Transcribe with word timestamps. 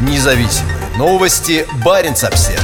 Независимые 0.00 0.76
новости. 0.96 1.66
Барин 1.84 2.12
обсерва 2.12 2.62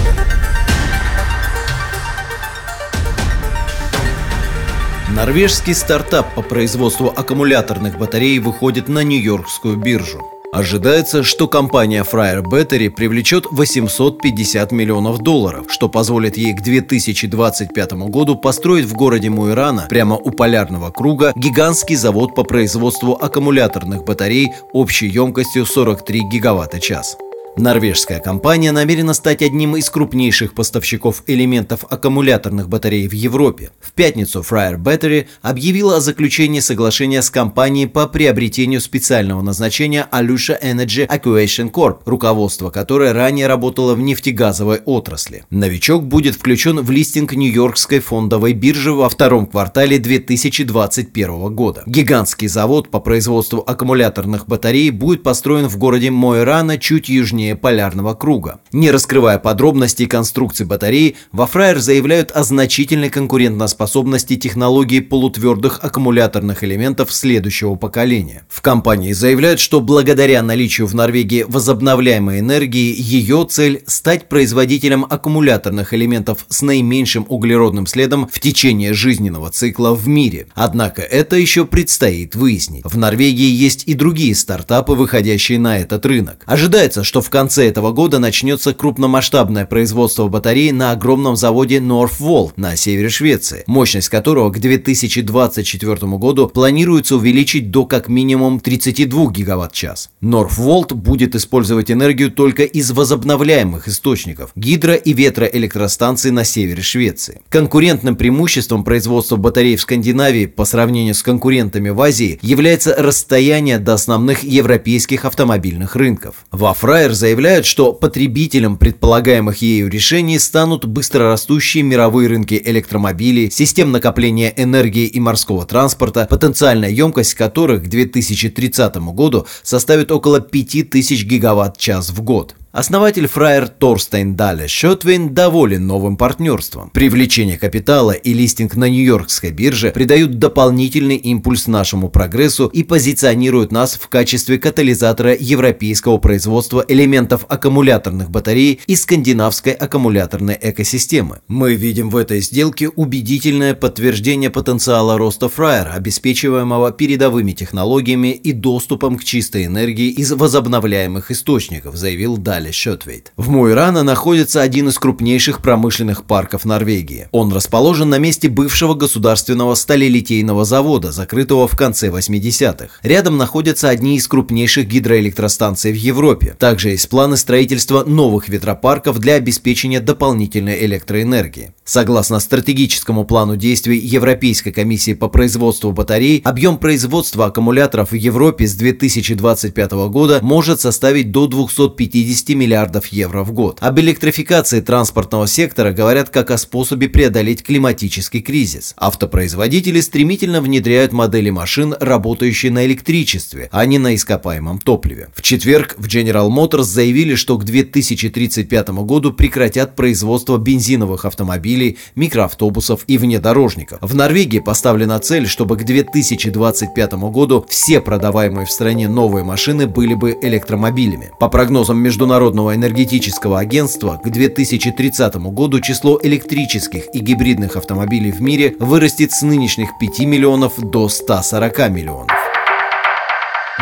Норвежский 5.10 5.74
стартап 5.74 6.34
по 6.34 6.42
производству 6.42 7.08
аккумуляторных 7.08 7.98
батарей 7.98 8.38
выходит 8.38 8.88
на 8.88 9.02
Нью-Йоркскую 9.02 9.76
биржу. 9.76 10.39
Ожидается, 10.52 11.22
что 11.22 11.46
компания 11.46 12.02
Fryer 12.02 12.42
Battery 12.42 12.90
привлечет 12.90 13.46
850 13.52 14.72
миллионов 14.72 15.18
долларов, 15.18 15.66
что 15.68 15.88
позволит 15.88 16.36
ей 16.36 16.52
к 16.54 16.60
2025 16.60 17.92
году 17.92 18.34
построить 18.34 18.86
в 18.86 18.94
городе 18.94 19.30
Муирана, 19.30 19.86
прямо 19.88 20.16
у 20.16 20.32
полярного 20.32 20.90
круга, 20.90 21.32
гигантский 21.36 21.94
завод 21.94 22.34
по 22.34 22.42
производству 22.42 23.12
аккумуляторных 23.14 24.04
батарей 24.04 24.48
общей 24.72 25.06
емкостью 25.06 25.66
43 25.66 26.22
гигаватта-час. 26.28 27.16
Норвежская 27.60 28.20
компания 28.20 28.72
намерена 28.72 29.12
стать 29.12 29.42
одним 29.42 29.76
из 29.76 29.90
крупнейших 29.90 30.54
поставщиков 30.54 31.22
элементов 31.26 31.84
аккумуляторных 31.90 32.70
батарей 32.70 33.06
в 33.06 33.12
Европе. 33.12 33.70
В 33.80 33.92
пятницу 33.92 34.40
Fryer 34.40 34.78
Battery 34.78 35.26
объявила 35.42 35.98
о 35.98 36.00
заключении 36.00 36.60
соглашения 36.60 37.20
с 37.20 37.28
компанией 37.28 37.86
по 37.86 38.06
приобретению 38.06 38.80
специального 38.80 39.42
назначения 39.42 40.08
Alusha 40.10 40.58
Energy 40.62 41.06
Acquisition 41.06 41.70
Corp, 41.70 41.98
руководство 42.06 42.70
которой 42.70 43.12
ранее 43.12 43.46
работало 43.46 43.94
в 43.94 44.00
нефтегазовой 44.00 44.78
отрасли. 44.86 45.44
Новичок 45.50 46.04
будет 46.04 46.36
включен 46.36 46.80
в 46.80 46.90
листинг 46.90 47.34
Нью-Йоркской 47.34 48.00
фондовой 48.00 48.54
биржи 48.54 48.92
во 48.92 49.10
втором 49.10 49.46
квартале 49.46 49.98
2021 49.98 51.54
года. 51.54 51.82
Гигантский 51.84 52.48
завод 52.48 52.90
по 52.90 53.00
производству 53.00 53.62
аккумуляторных 53.66 54.46
батарей 54.46 54.88
будет 54.88 55.22
построен 55.22 55.68
в 55.68 55.76
городе 55.76 56.10
Мойрана 56.10 56.78
чуть 56.78 57.10
южнее 57.10 57.49
южнее 57.50 57.56
полярного 57.56 58.14
круга. 58.14 58.60
Не 58.72 58.90
раскрывая 58.90 59.38
подробностей 59.38 60.06
конструкции 60.06 60.64
батареи, 60.64 61.16
во 61.32 61.46
Фраер 61.46 61.78
заявляют 61.78 62.30
о 62.32 62.42
значительной 62.42 63.10
конкурентоспособности 63.10 64.36
технологии 64.36 65.00
полутвердых 65.00 65.80
аккумуляторных 65.82 66.64
элементов 66.64 67.12
следующего 67.12 67.76
поколения. 67.76 68.42
В 68.48 68.60
компании 68.60 69.12
заявляют, 69.12 69.60
что 69.60 69.80
благодаря 69.80 70.42
наличию 70.42 70.86
в 70.86 70.94
Норвегии 70.94 71.44
возобновляемой 71.48 72.40
энергии, 72.40 72.94
ее 72.96 73.46
цель– 73.48 73.82
стать 73.86 74.28
производителем 74.28 75.06
аккумуляторных 75.08 75.94
элементов 75.94 76.46
с 76.48 76.62
наименьшим 76.62 77.26
углеродным 77.28 77.86
следом 77.86 78.28
в 78.32 78.38
течение 78.40 78.92
жизненного 78.92 79.50
цикла 79.50 79.94
в 79.94 80.08
мире. 80.08 80.46
Однако 80.54 81.02
это 81.02 81.36
еще 81.36 81.64
предстоит 81.64 82.34
выяснить. 82.34 82.84
В 82.84 82.96
Норвегии 82.96 83.50
есть 83.50 83.84
и 83.86 83.94
другие 83.94 84.34
стартапы, 84.34 84.92
выходящие 84.92 85.58
на 85.58 85.78
этот 85.78 86.06
рынок. 86.06 86.42
Ожидается, 86.46 87.04
что 87.04 87.20
в 87.20 87.29
в 87.30 87.32
конце 87.32 87.68
этого 87.68 87.92
года 87.92 88.18
начнется 88.18 88.74
крупномасштабное 88.74 89.64
производство 89.64 90.26
батарей 90.26 90.72
на 90.72 90.90
огромном 90.90 91.36
заводе 91.36 91.76
Northvolt 91.76 92.54
на 92.56 92.74
севере 92.74 93.08
Швеции, 93.08 93.62
мощность 93.68 94.08
которого 94.08 94.50
к 94.50 94.58
2024 94.58 95.94
году 96.16 96.48
планируется 96.48 97.14
увеличить 97.14 97.70
до 97.70 97.86
как 97.86 98.08
минимум 98.08 98.58
32 98.58 99.30
гигаватт-час. 99.30 100.10
Northvolt 100.20 100.92
будет 100.94 101.36
использовать 101.36 101.92
энергию 101.92 102.32
только 102.32 102.64
из 102.64 102.90
возобновляемых 102.90 103.86
источников– 103.86 104.50
гидро- 104.56 105.00
и 105.00 105.12
ветроэлектростанций 105.12 106.32
на 106.32 106.42
севере 106.42 106.82
Швеции. 106.82 107.42
Конкурентным 107.48 108.16
преимуществом 108.16 108.82
производства 108.82 109.36
батарей 109.36 109.76
в 109.76 109.82
Скандинавии 109.82 110.46
по 110.46 110.64
сравнению 110.64 111.14
с 111.14 111.22
конкурентами 111.22 111.90
в 111.90 112.00
Азии 112.00 112.40
является 112.42 112.92
расстояние 112.98 113.78
до 113.78 113.94
основных 113.94 114.42
европейских 114.42 115.24
автомобильных 115.24 115.94
рынков. 115.94 116.44
Во 116.50 116.74
Фраер 116.74 117.19
заявляют, 117.20 117.66
что 117.66 117.92
потребителем 117.92 118.78
предполагаемых 118.78 119.58
ею 119.58 119.88
решений 119.88 120.38
станут 120.38 120.86
быстрорастущие 120.86 121.84
мировые 121.84 122.28
рынки 122.28 122.60
электромобилей, 122.64 123.50
систем 123.50 123.92
накопления 123.92 124.52
энергии 124.56 125.06
и 125.06 125.20
морского 125.20 125.66
транспорта, 125.66 126.26
потенциальная 126.28 126.90
емкость 126.90 127.34
которых 127.34 127.84
к 127.84 127.88
2030 127.88 128.96
году 129.12 129.46
составит 129.62 130.10
около 130.10 130.40
5000 130.40 131.24
гигаватт-час 131.24 132.10
в 132.10 132.22
год. 132.22 132.56
Основатель 132.72 133.26
Фраер 133.26 133.66
Торстейн 133.66 134.36
Дале 134.36 134.68
Шотвейн 134.68 135.34
доволен 135.34 135.88
новым 135.88 136.16
партнерством. 136.16 136.90
Привлечение 136.90 137.58
капитала 137.58 138.12
и 138.12 138.32
листинг 138.32 138.76
на 138.76 138.88
Нью-Йоркской 138.88 139.50
бирже 139.50 139.90
придают 139.90 140.38
дополнительный 140.38 141.16
импульс 141.16 141.66
нашему 141.66 142.08
прогрессу 142.10 142.68
и 142.68 142.84
позиционируют 142.84 143.72
нас 143.72 143.94
в 143.94 144.06
качестве 144.06 144.56
катализатора 144.56 145.34
европейского 145.34 146.18
производства 146.18 146.84
элементов 146.86 147.44
аккумуляторных 147.48 148.30
батарей 148.30 148.80
и 148.86 148.94
скандинавской 148.94 149.72
аккумуляторной 149.72 150.56
экосистемы. 150.62 151.40
Мы 151.48 151.74
видим 151.74 152.08
в 152.08 152.16
этой 152.16 152.40
сделке 152.40 152.88
убедительное 152.88 153.74
подтверждение 153.74 154.50
потенциала 154.50 155.18
роста 155.18 155.48
Фраер, 155.48 155.90
обеспечиваемого 155.92 156.92
передовыми 156.92 157.50
технологиями 157.50 158.28
и 158.28 158.52
доступом 158.52 159.16
к 159.16 159.24
чистой 159.24 159.66
энергии 159.66 160.10
из 160.10 160.30
возобновляемых 160.30 161.32
источников, 161.32 161.96
заявил 161.96 162.38
Дале. 162.60 162.70
Далее 162.70 162.72
Шотвейт. 162.72 163.32
В 163.36 163.48
Муйрана 163.48 164.02
находится 164.02 164.60
один 164.60 164.88
из 164.88 164.98
крупнейших 164.98 165.62
промышленных 165.62 166.24
парков 166.24 166.64
Норвегии. 166.64 167.28
Он 167.32 167.52
расположен 167.52 168.10
на 168.10 168.18
месте 168.18 168.48
бывшего 168.48 168.94
государственного 168.94 169.74
сталелитейного 169.74 170.64
завода, 170.64 171.10
закрытого 171.10 171.66
в 171.66 171.76
конце 171.76 172.08
80-х. 172.08 173.00
Рядом 173.02 173.38
находятся 173.38 173.88
одни 173.88 174.16
из 174.16 174.28
крупнейших 174.28 174.86
гидроэлектростанций 174.86 175.92
в 175.92 175.96
Европе. 175.96 176.54
Также 176.58 176.90
есть 176.90 177.08
планы 177.08 177.36
строительства 177.36 178.04
новых 178.04 178.48
ветропарков 178.48 179.18
для 179.18 179.34
обеспечения 179.34 180.00
дополнительной 180.00 180.84
электроэнергии. 180.84 181.72
Согласно 181.90 182.38
стратегическому 182.38 183.24
плану 183.24 183.56
действий 183.56 183.98
Европейской 183.98 184.70
комиссии 184.70 185.12
по 185.12 185.28
производству 185.28 185.90
батарей, 185.90 186.40
объем 186.44 186.78
производства 186.78 187.46
аккумуляторов 187.46 188.12
в 188.12 188.14
Европе 188.14 188.68
с 188.68 188.74
2025 188.76 189.90
года 190.08 190.38
может 190.40 190.80
составить 190.80 191.32
до 191.32 191.48
250 191.48 192.50
миллиардов 192.50 193.06
евро 193.08 193.42
в 193.42 193.50
год. 193.50 193.78
Об 193.80 193.98
электрификации 193.98 194.80
транспортного 194.80 195.48
сектора 195.48 195.90
говорят 195.90 196.30
как 196.30 196.52
о 196.52 196.58
способе 196.58 197.08
преодолеть 197.08 197.64
климатический 197.64 198.40
кризис. 198.40 198.94
Автопроизводители 198.96 200.00
стремительно 200.00 200.60
внедряют 200.60 201.12
модели 201.12 201.50
машин, 201.50 201.96
работающие 201.98 202.70
на 202.70 202.86
электричестве, 202.86 203.68
а 203.72 203.84
не 203.84 203.98
на 203.98 204.14
ископаемом 204.14 204.78
топливе. 204.78 205.30
В 205.34 205.42
четверг 205.42 205.96
в 205.98 206.06
General 206.06 206.48
Motors 206.50 206.84
заявили, 206.84 207.34
что 207.34 207.58
к 207.58 207.64
2035 207.64 208.90
году 208.90 209.32
прекратят 209.32 209.96
производство 209.96 210.56
бензиновых 210.56 211.24
автомобилей, 211.24 211.79
микроавтобусов 212.14 213.04
и 213.06 213.18
внедорожников. 213.18 213.98
В 214.00 214.14
Норвегии 214.14 214.60
поставлена 214.60 215.18
цель, 215.18 215.46
чтобы 215.46 215.76
к 215.76 215.84
2025 215.84 217.12
году 217.30 217.64
все 217.68 218.00
продаваемые 218.00 218.66
в 218.66 218.70
стране 218.70 219.08
новые 219.08 219.44
машины 219.44 219.86
были 219.86 220.14
бы 220.14 220.36
электромобилями. 220.40 221.30
По 221.38 221.48
прогнозам 221.48 221.98
Международного 221.98 222.74
энергетического 222.74 223.58
агентства 223.58 224.20
к 224.22 224.30
2030 224.30 225.36
году 225.36 225.80
число 225.80 226.18
электрических 226.22 227.14
и 227.14 227.20
гибридных 227.20 227.76
автомобилей 227.76 228.32
в 228.32 228.40
мире 228.40 228.74
вырастет 228.78 229.32
с 229.32 229.42
нынешних 229.42 229.90
5 229.98 230.20
миллионов 230.20 230.78
до 230.78 231.08
140 231.08 231.90
миллионов. 231.90 232.36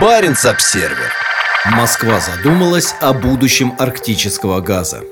Баренц-Обсервер. 0.00 1.10
Москва 1.72 2.20
задумалась 2.20 2.94
о 3.00 3.12
будущем 3.12 3.74
арктического 3.78 4.60
газа. 4.60 5.02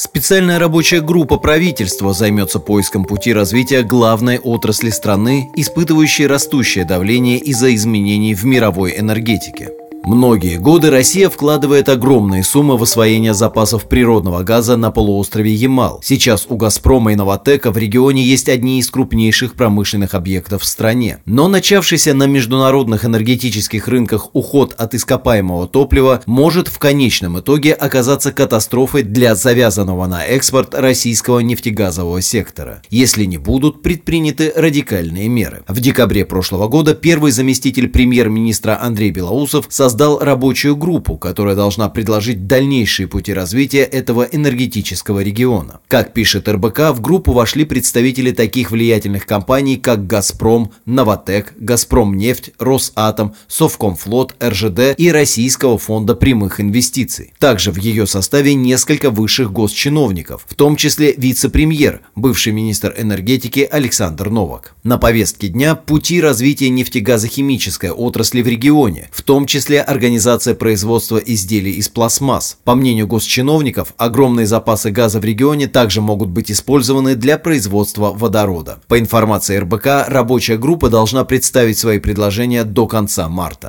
Специальная 0.00 0.60
рабочая 0.60 1.00
группа 1.00 1.38
правительства 1.38 2.12
займется 2.12 2.60
поиском 2.60 3.04
пути 3.04 3.32
развития 3.32 3.82
главной 3.82 4.38
отрасли 4.38 4.90
страны, 4.90 5.50
испытывающей 5.56 6.28
растущее 6.28 6.84
давление 6.84 7.38
из-за 7.38 7.74
изменений 7.74 8.32
в 8.32 8.44
мировой 8.44 8.96
энергетике. 8.96 9.70
Многие 10.04 10.56
годы 10.56 10.90
Россия 10.90 11.28
вкладывает 11.28 11.88
огромные 11.88 12.42
суммы 12.42 12.78
в 12.78 12.82
освоение 12.82 13.34
запасов 13.34 13.88
природного 13.88 14.42
газа 14.42 14.76
на 14.76 14.90
полуострове 14.90 15.52
Ямал. 15.52 16.00
Сейчас 16.02 16.46
у 16.48 16.56
«Газпрома» 16.56 17.12
и 17.12 17.16
«Новотека» 17.16 17.70
в 17.70 17.76
регионе 17.76 18.22
есть 18.22 18.48
одни 18.48 18.78
из 18.78 18.90
крупнейших 18.90 19.54
промышленных 19.54 20.14
объектов 20.14 20.62
в 20.62 20.66
стране. 20.66 21.18
Но 21.26 21.48
начавшийся 21.48 22.14
на 22.14 22.26
международных 22.26 23.04
энергетических 23.04 23.86
рынках 23.86 24.34
уход 24.34 24.74
от 24.78 24.94
ископаемого 24.94 25.66
топлива 25.66 26.22
может 26.24 26.68
в 26.68 26.78
конечном 26.78 27.40
итоге 27.40 27.72
оказаться 27.74 28.32
катастрофой 28.32 29.02
для 29.02 29.34
завязанного 29.34 30.06
на 30.06 30.24
экспорт 30.24 30.74
российского 30.74 31.40
нефтегазового 31.40 32.22
сектора, 32.22 32.82
если 32.88 33.24
не 33.24 33.36
будут 33.36 33.82
предприняты 33.82 34.52
радикальные 34.56 35.28
меры. 35.28 35.64
В 35.68 35.80
декабре 35.80 36.24
прошлого 36.24 36.68
года 36.68 36.94
первый 36.94 37.32
заместитель 37.32 37.88
премьер-министра 37.88 38.78
Андрей 38.80 39.10
Белоусов 39.10 39.66
создал 39.68 39.87
создал 39.88 40.18
рабочую 40.18 40.76
группу, 40.76 41.16
которая 41.16 41.56
должна 41.56 41.88
предложить 41.88 42.46
дальнейшие 42.46 43.06
пути 43.08 43.32
развития 43.32 43.84
этого 43.84 44.22
энергетического 44.22 45.20
региона. 45.20 45.80
Как 45.88 46.12
пишет 46.12 46.46
РБК, 46.46 46.90
в 46.92 47.00
группу 47.00 47.32
вошли 47.32 47.64
представители 47.64 48.32
таких 48.32 48.70
влиятельных 48.70 49.24
компаний, 49.24 49.78
как 49.78 50.06
«Газпром», 50.06 50.72
«Новотек», 50.84 51.54
«Газпромнефть», 51.58 52.50
«Росатом», 52.58 53.34
«Совкомфлот», 53.46 54.34
РЖД 54.44 54.94
и 54.98 55.10
Российского 55.10 55.78
фонда 55.78 56.14
прямых 56.14 56.60
инвестиций. 56.60 57.32
Также 57.38 57.72
в 57.72 57.78
ее 57.78 58.06
составе 58.06 58.52
несколько 58.52 59.10
высших 59.10 59.50
госчиновников, 59.50 60.44
в 60.46 60.54
том 60.54 60.76
числе 60.76 61.14
вице-премьер, 61.16 62.02
бывший 62.14 62.52
министр 62.52 62.94
энергетики 62.98 63.66
Александр 63.70 64.28
Новак. 64.28 64.74
На 64.82 64.98
повестке 64.98 65.48
дня 65.48 65.74
пути 65.76 66.20
развития 66.20 66.68
нефтегазохимической 66.68 67.90
отрасли 67.90 68.42
в 68.42 68.48
регионе, 68.48 69.08
в 69.12 69.22
том 69.22 69.46
числе 69.46 69.77
организация 69.82 70.54
производства 70.54 71.18
изделий 71.18 71.72
из 71.72 71.88
пластмасс. 71.88 72.58
По 72.64 72.74
мнению 72.74 73.06
госчиновников, 73.06 73.94
огромные 73.96 74.46
запасы 74.46 74.90
газа 74.90 75.20
в 75.20 75.24
регионе 75.24 75.66
также 75.66 76.00
могут 76.00 76.28
быть 76.28 76.50
использованы 76.50 77.14
для 77.14 77.38
производства 77.38 78.12
водорода. 78.12 78.80
По 78.88 78.98
информации 78.98 79.56
РБК, 79.58 80.08
рабочая 80.08 80.56
группа 80.56 80.88
должна 80.88 81.24
представить 81.24 81.78
свои 81.78 81.98
предложения 81.98 82.64
до 82.64 82.86
конца 82.86 83.28
марта. 83.28 83.68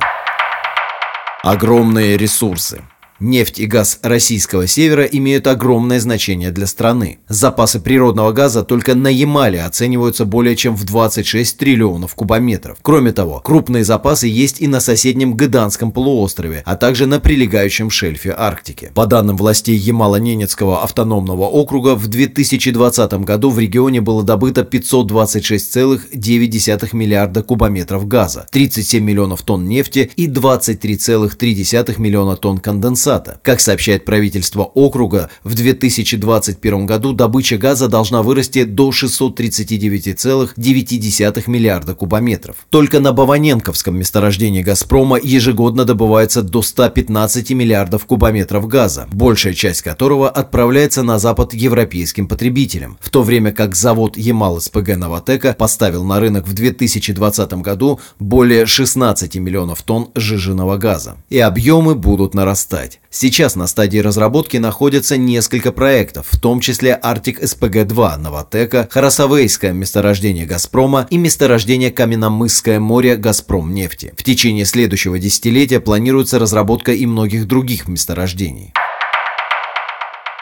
Огромные 1.42 2.16
ресурсы. 2.16 2.82
Нефть 3.20 3.60
и 3.60 3.66
газ 3.66 4.00
российского 4.00 4.66
севера 4.66 5.04
имеют 5.04 5.46
огромное 5.46 6.00
значение 6.00 6.50
для 6.50 6.66
страны. 6.66 7.18
Запасы 7.28 7.78
природного 7.78 8.32
газа 8.32 8.64
только 8.64 8.94
на 8.94 9.08
Ямале 9.08 9.62
оцениваются 9.62 10.24
более 10.24 10.56
чем 10.56 10.74
в 10.74 10.84
26 10.84 11.58
триллионов 11.58 12.14
кубометров. 12.14 12.78
Кроме 12.80 13.12
того, 13.12 13.40
крупные 13.40 13.84
запасы 13.84 14.26
есть 14.26 14.62
и 14.62 14.66
на 14.66 14.80
соседнем 14.80 15.34
Гыданском 15.34 15.92
полуострове, 15.92 16.62
а 16.64 16.76
также 16.76 17.04
на 17.04 17.20
прилегающем 17.20 17.90
шельфе 17.90 18.34
Арктики. 18.34 18.90
По 18.94 19.04
данным 19.04 19.36
властей 19.36 19.76
Ямало-Ненецкого 19.76 20.82
автономного 20.82 21.44
округа, 21.44 21.96
в 21.96 22.08
2020 22.08 23.12
году 23.24 23.50
в 23.50 23.58
регионе 23.58 24.00
было 24.00 24.22
добыто 24.22 24.62
526,9 24.62 26.96
миллиарда 26.96 27.42
кубометров 27.42 28.08
газа, 28.08 28.46
37 28.50 29.04
миллионов 29.04 29.42
тонн 29.42 29.68
нефти 29.68 30.10
и 30.16 30.26
23,3 30.26 32.00
миллиона 32.00 32.36
тонн 32.36 32.56
конденсата 32.56 33.09
конденсата. 33.10 33.40
Как 33.42 33.60
сообщает 33.60 34.04
правительство 34.04 34.62
округа, 34.62 35.30
в 35.44 35.54
2021 35.54 36.86
году 36.86 37.12
добыча 37.12 37.58
газа 37.58 37.88
должна 37.88 38.22
вырасти 38.22 38.62
до 38.64 38.90
639,9 38.90 41.50
миллиарда 41.50 41.94
кубометров. 41.94 42.56
Только 42.70 43.00
на 43.00 43.12
Баваненковском 43.12 43.98
месторождении 43.98 44.62
«Газпрома» 44.62 45.18
ежегодно 45.22 45.84
добывается 45.84 46.40
до 46.42 46.62
115 46.62 47.50
миллиардов 47.50 48.06
кубометров 48.06 48.66
газа, 48.68 49.06
большая 49.12 49.52
часть 49.54 49.82
которого 49.82 50.30
отправляется 50.30 51.02
на 51.02 51.18
запад 51.18 51.54
европейским 51.54 52.28
потребителям, 52.28 52.98
в 53.00 53.10
то 53.10 53.22
время 53.22 53.52
как 53.52 53.74
завод 53.74 54.16
Ямал-СПГ 54.16 54.96
«Новотека» 54.96 55.56
поставил 55.58 56.04
на 56.04 56.20
рынок 56.20 56.46
в 56.46 56.52
2020 56.52 57.52
году 57.54 57.98
более 58.18 58.66
16 58.66 59.36
миллионов 59.36 59.82
тонн 59.82 60.10
сжиженного 60.14 60.76
газа. 60.76 61.16
И 61.28 61.38
объемы 61.38 61.94
будут 61.94 62.34
нарастать. 62.34 62.99
Сейчас 63.08 63.56
на 63.56 63.66
стадии 63.66 63.98
разработки 63.98 64.56
находятся 64.58 65.16
несколько 65.16 65.72
проектов, 65.72 66.28
в 66.30 66.38
том 66.38 66.60
числе 66.60 66.94
Арктик 66.94 67.42
СПГ-2 67.42 68.16
Новотека, 68.18 68.86
Харасавейское 68.88 69.72
месторождение 69.72 70.46
«Газпрома» 70.46 71.08
и 71.10 71.18
месторождение 71.18 71.90
Каменномысское 71.90 72.78
море 72.78 73.16
«Газпром 73.16 73.74
нефти». 73.74 74.14
В 74.16 74.22
течение 74.22 74.64
следующего 74.64 75.18
десятилетия 75.18 75.80
планируется 75.80 76.38
разработка 76.38 76.92
и 76.92 77.04
многих 77.04 77.48
других 77.48 77.88
месторождений. 77.88 78.72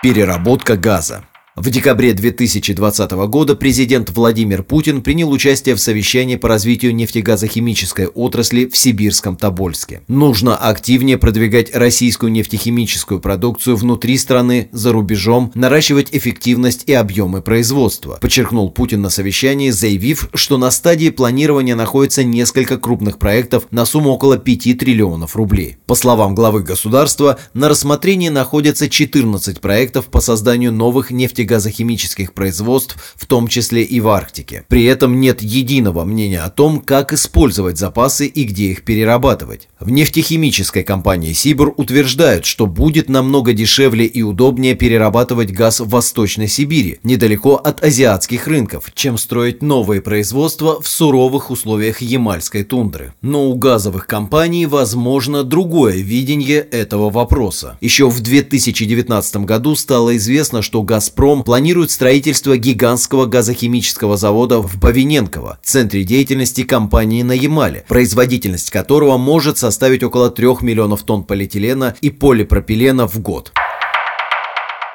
Переработка 0.03 0.77
газа. 0.77 1.25
В 1.61 1.71
декабре 1.71 2.13
2020 2.13 3.11
года 3.11 3.57
президент 3.57 4.11
Владимир 4.11 4.63
Путин 4.63 5.03
принял 5.03 5.29
участие 5.33 5.75
в 5.75 5.81
совещании 5.81 6.37
по 6.37 6.47
развитию 6.47 6.95
нефтегазохимической 6.95 8.07
отрасли 8.07 8.67
в 8.67 8.77
Сибирском 8.77 9.35
Тобольске. 9.35 10.03
Нужно 10.07 10.57
активнее 10.57 11.19
продвигать 11.19 11.75
российскую 11.75 12.31
нефтехимическую 12.31 13.19
продукцию 13.19 13.75
внутри 13.75 14.19
страны, 14.19 14.69
за 14.71 14.93
рубежом, 14.93 15.51
наращивать 15.57 16.11
эффективность 16.13 16.85
и 16.87 16.93
объемы 16.93 17.43
производства, 17.43 18.19
подчеркнул 18.21 18.71
Путин 18.71 19.03
на 19.03 19.11
совещании, 19.11 19.71
заявив, 19.71 20.29
что 20.35 20.59
на 20.59 20.71
стадии 20.71 21.11
планирования 21.11 21.75
находится 21.75 22.23
несколько 22.23 22.79
крупных 22.79 23.19
проектов 23.19 23.67
на 23.73 23.85
сумму 23.85 24.11
около 24.11 24.39
5 24.39 24.79
триллионов 24.79 25.35
рублей. 25.35 25.79
По 25.87 25.97
словам 25.97 26.37
главы 26.37 26.63
государства, 26.63 27.37
на 27.53 27.69
рассмотрении 27.69 28.29
находятся 28.29 28.89
14 28.89 29.61
проектов 29.61 30.05
по 30.05 30.21
созданию 30.21 30.71
новых 30.71 31.11
нефтегазохимических 31.11 31.48
газохимических 31.49 32.33
производств, 32.35 32.97
в 33.17 33.27
том 33.27 33.49
числе 33.49 33.83
и 33.83 34.01
в 34.01 34.09
Арктике. 34.09 34.65
При 34.69 34.85
этом 34.85 35.19
нет 35.19 35.43
единого 35.43 36.05
мнения 36.05 36.41
о 36.41 36.51
том, 36.51 36.81
как 36.81 37.13
использовать 37.13 37.79
запасы 37.79 38.27
и 38.27 38.45
где 38.45 38.67
их 38.67 38.85
перерабатывать. 38.85 39.69
В 39.81 39.91
нефтехимической 39.91 40.85
компании 40.85 41.33
«Сибур» 41.33 41.75
утверждают, 41.77 42.45
что 42.45 42.67
будет 42.67 43.09
намного 43.09 43.53
дешевле 43.53 44.07
и 44.07 44.23
удобнее 44.23 44.75
перерабатывать 44.75 45.51
газ 45.51 45.81
в 45.81 45.89
Восточной 45.89 46.49
Сибири, 46.49 46.99
недалеко 47.03 47.55
от 47.57 47.83
азиатских 47.83 48.47
рынков, 48.47 48.91
чем 48.95 49.19
строить 49.19 49.63
новые 49.63 50.03
производства 50.03 50.81
в 50.81 50.89
суровых 50.89 51.51
условиях 51.51 52.03
ямальской 52.03 52.65
тундры. 52.65 53.15
Но 53.23 53.51
у 53.51 53.55
газовых 53.55 54.07
компаний 54.07 54.67
возможно 54.67 55.45
другое 55.45 55.97
видение 55.97 56.61
этого 56.61 57.11
вопроса. 57.11 57.79
Еще 57.81 58.09
в 58.09 58.21
2019 58.21 59.37
году 59.39 59.75
стало 59.77 60.17
известно, 60.17 60.63
что 60.63 60.83
«Газпром» 60.83 61.38
Газпром 61.39 61.45
планирует 61.45 61.91
строительство 61.91 62.57
гигантского 62.57 63.27
газохимического 63.27 64.17
завода 64.17 64.59
в 64.61 64.79
Бавиненково, 64.79 65.59
центре 65.63 66.05
деятельности 66.05 66.63
компании 66.63 67.23
на 67.23 67.33
Ямале, 67.33 67.85
производительность 67.89 68.71
которого 68.71 69.19
может 69.19 69.59
составить 69.59 70.03
около 70.03 70.31
3 70.31 70.47
миллионов 70.63 71.03
тонн 71.03 71.25
полиэтилена 71.25 71.95
и 72.01 72.11
полипропилена 72.11 73.07
в 73.07 73.21
год. 73.21 73.53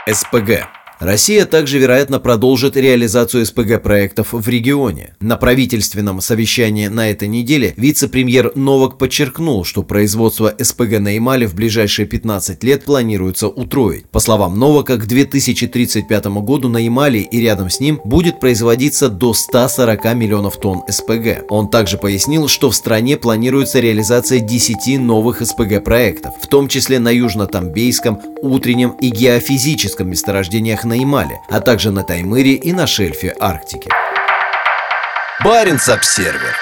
СПГ 0.07 0.82
Россия 1.03 1.45
также, 1.45 1.79
вероятно, 1.79 2.21
продолжит 2.21 2.77
реализацию 2.77 3.45
СПГ-проектов 3.45 4.29
в 4.31 4.47
регионе. 4.47 5.15
На 5.19 5.35
правительственном 5.35 6.21
совещании 6.21 6.87
на 6.87 7.11
этой 7.11 7.27
неделе 7.27 7.73
вице-премьер 7.75 8.53
Новак 8.55 8.97
подчеркнул, 8.97 9.65
что 9.65 9.83
производство 9.83 10.55
СПГ 10.57 10.99
на 10.99 11.15
Ямале 11.15 11.45
в 11.45 11.55
ближайшие 11.55 12.05
15 12.05 12.63
лет 12.63 12.85
планируется 12.85 13.49
утроить. 13.49 14.05
По 14.11 14.21
словам 14.21 14.57
Новака, 14.57 14.95
к 14.95 15.05
2035 15.05 16.25
году 16.27 16.69
на 16.69 16.77
Ямале 16.77 17.19
и 17.19 17.41
рядом 17.41 17.69
с 17.69 17.81
ним 17.81 17.99
будет 18.05 18.39
производиться 18.39 19.09
до 19.09 19.33
140 19.33 20.15
миллионов 20.15 20.55
тонн 20.55 20.83
СПГ. 20.87 21.43
Он 21.49 21.69
также 21.69 21.97
пояснил, 21.97 22.47
что 22.47 22.69
в 22.69 22.75
стране 22.77 23.17
планируется 23.17 23.81
реализация 23.81 24.39
10 24.39 24.99
новых 25.01 25.41
СПГ-проектов, 25.45 26.35
в 26.41 26.47
том 26.47 26.69
числе 26.69 26.99
на 26.99 27.13
Южно-Тамбейском, 27.13 28.21
Утреннем 28.41 28.91
и 29.01 29.09
геофизическом 29.09 30.09
месторождениях 30.09 30.83
на 30.83 30.92
на 30.93 30.97
Ямале, 30.97 31.41
а 31.49 31.59
также 31.59 31.89
на 31.91 32.03
Таймыре 32.03 32.53
и 32.53 32.71
на 32.71 32.85
шельфе 32.85 33.35
Арктики. 33.39 33.89
Баренц-Обсервер 35.43 36.53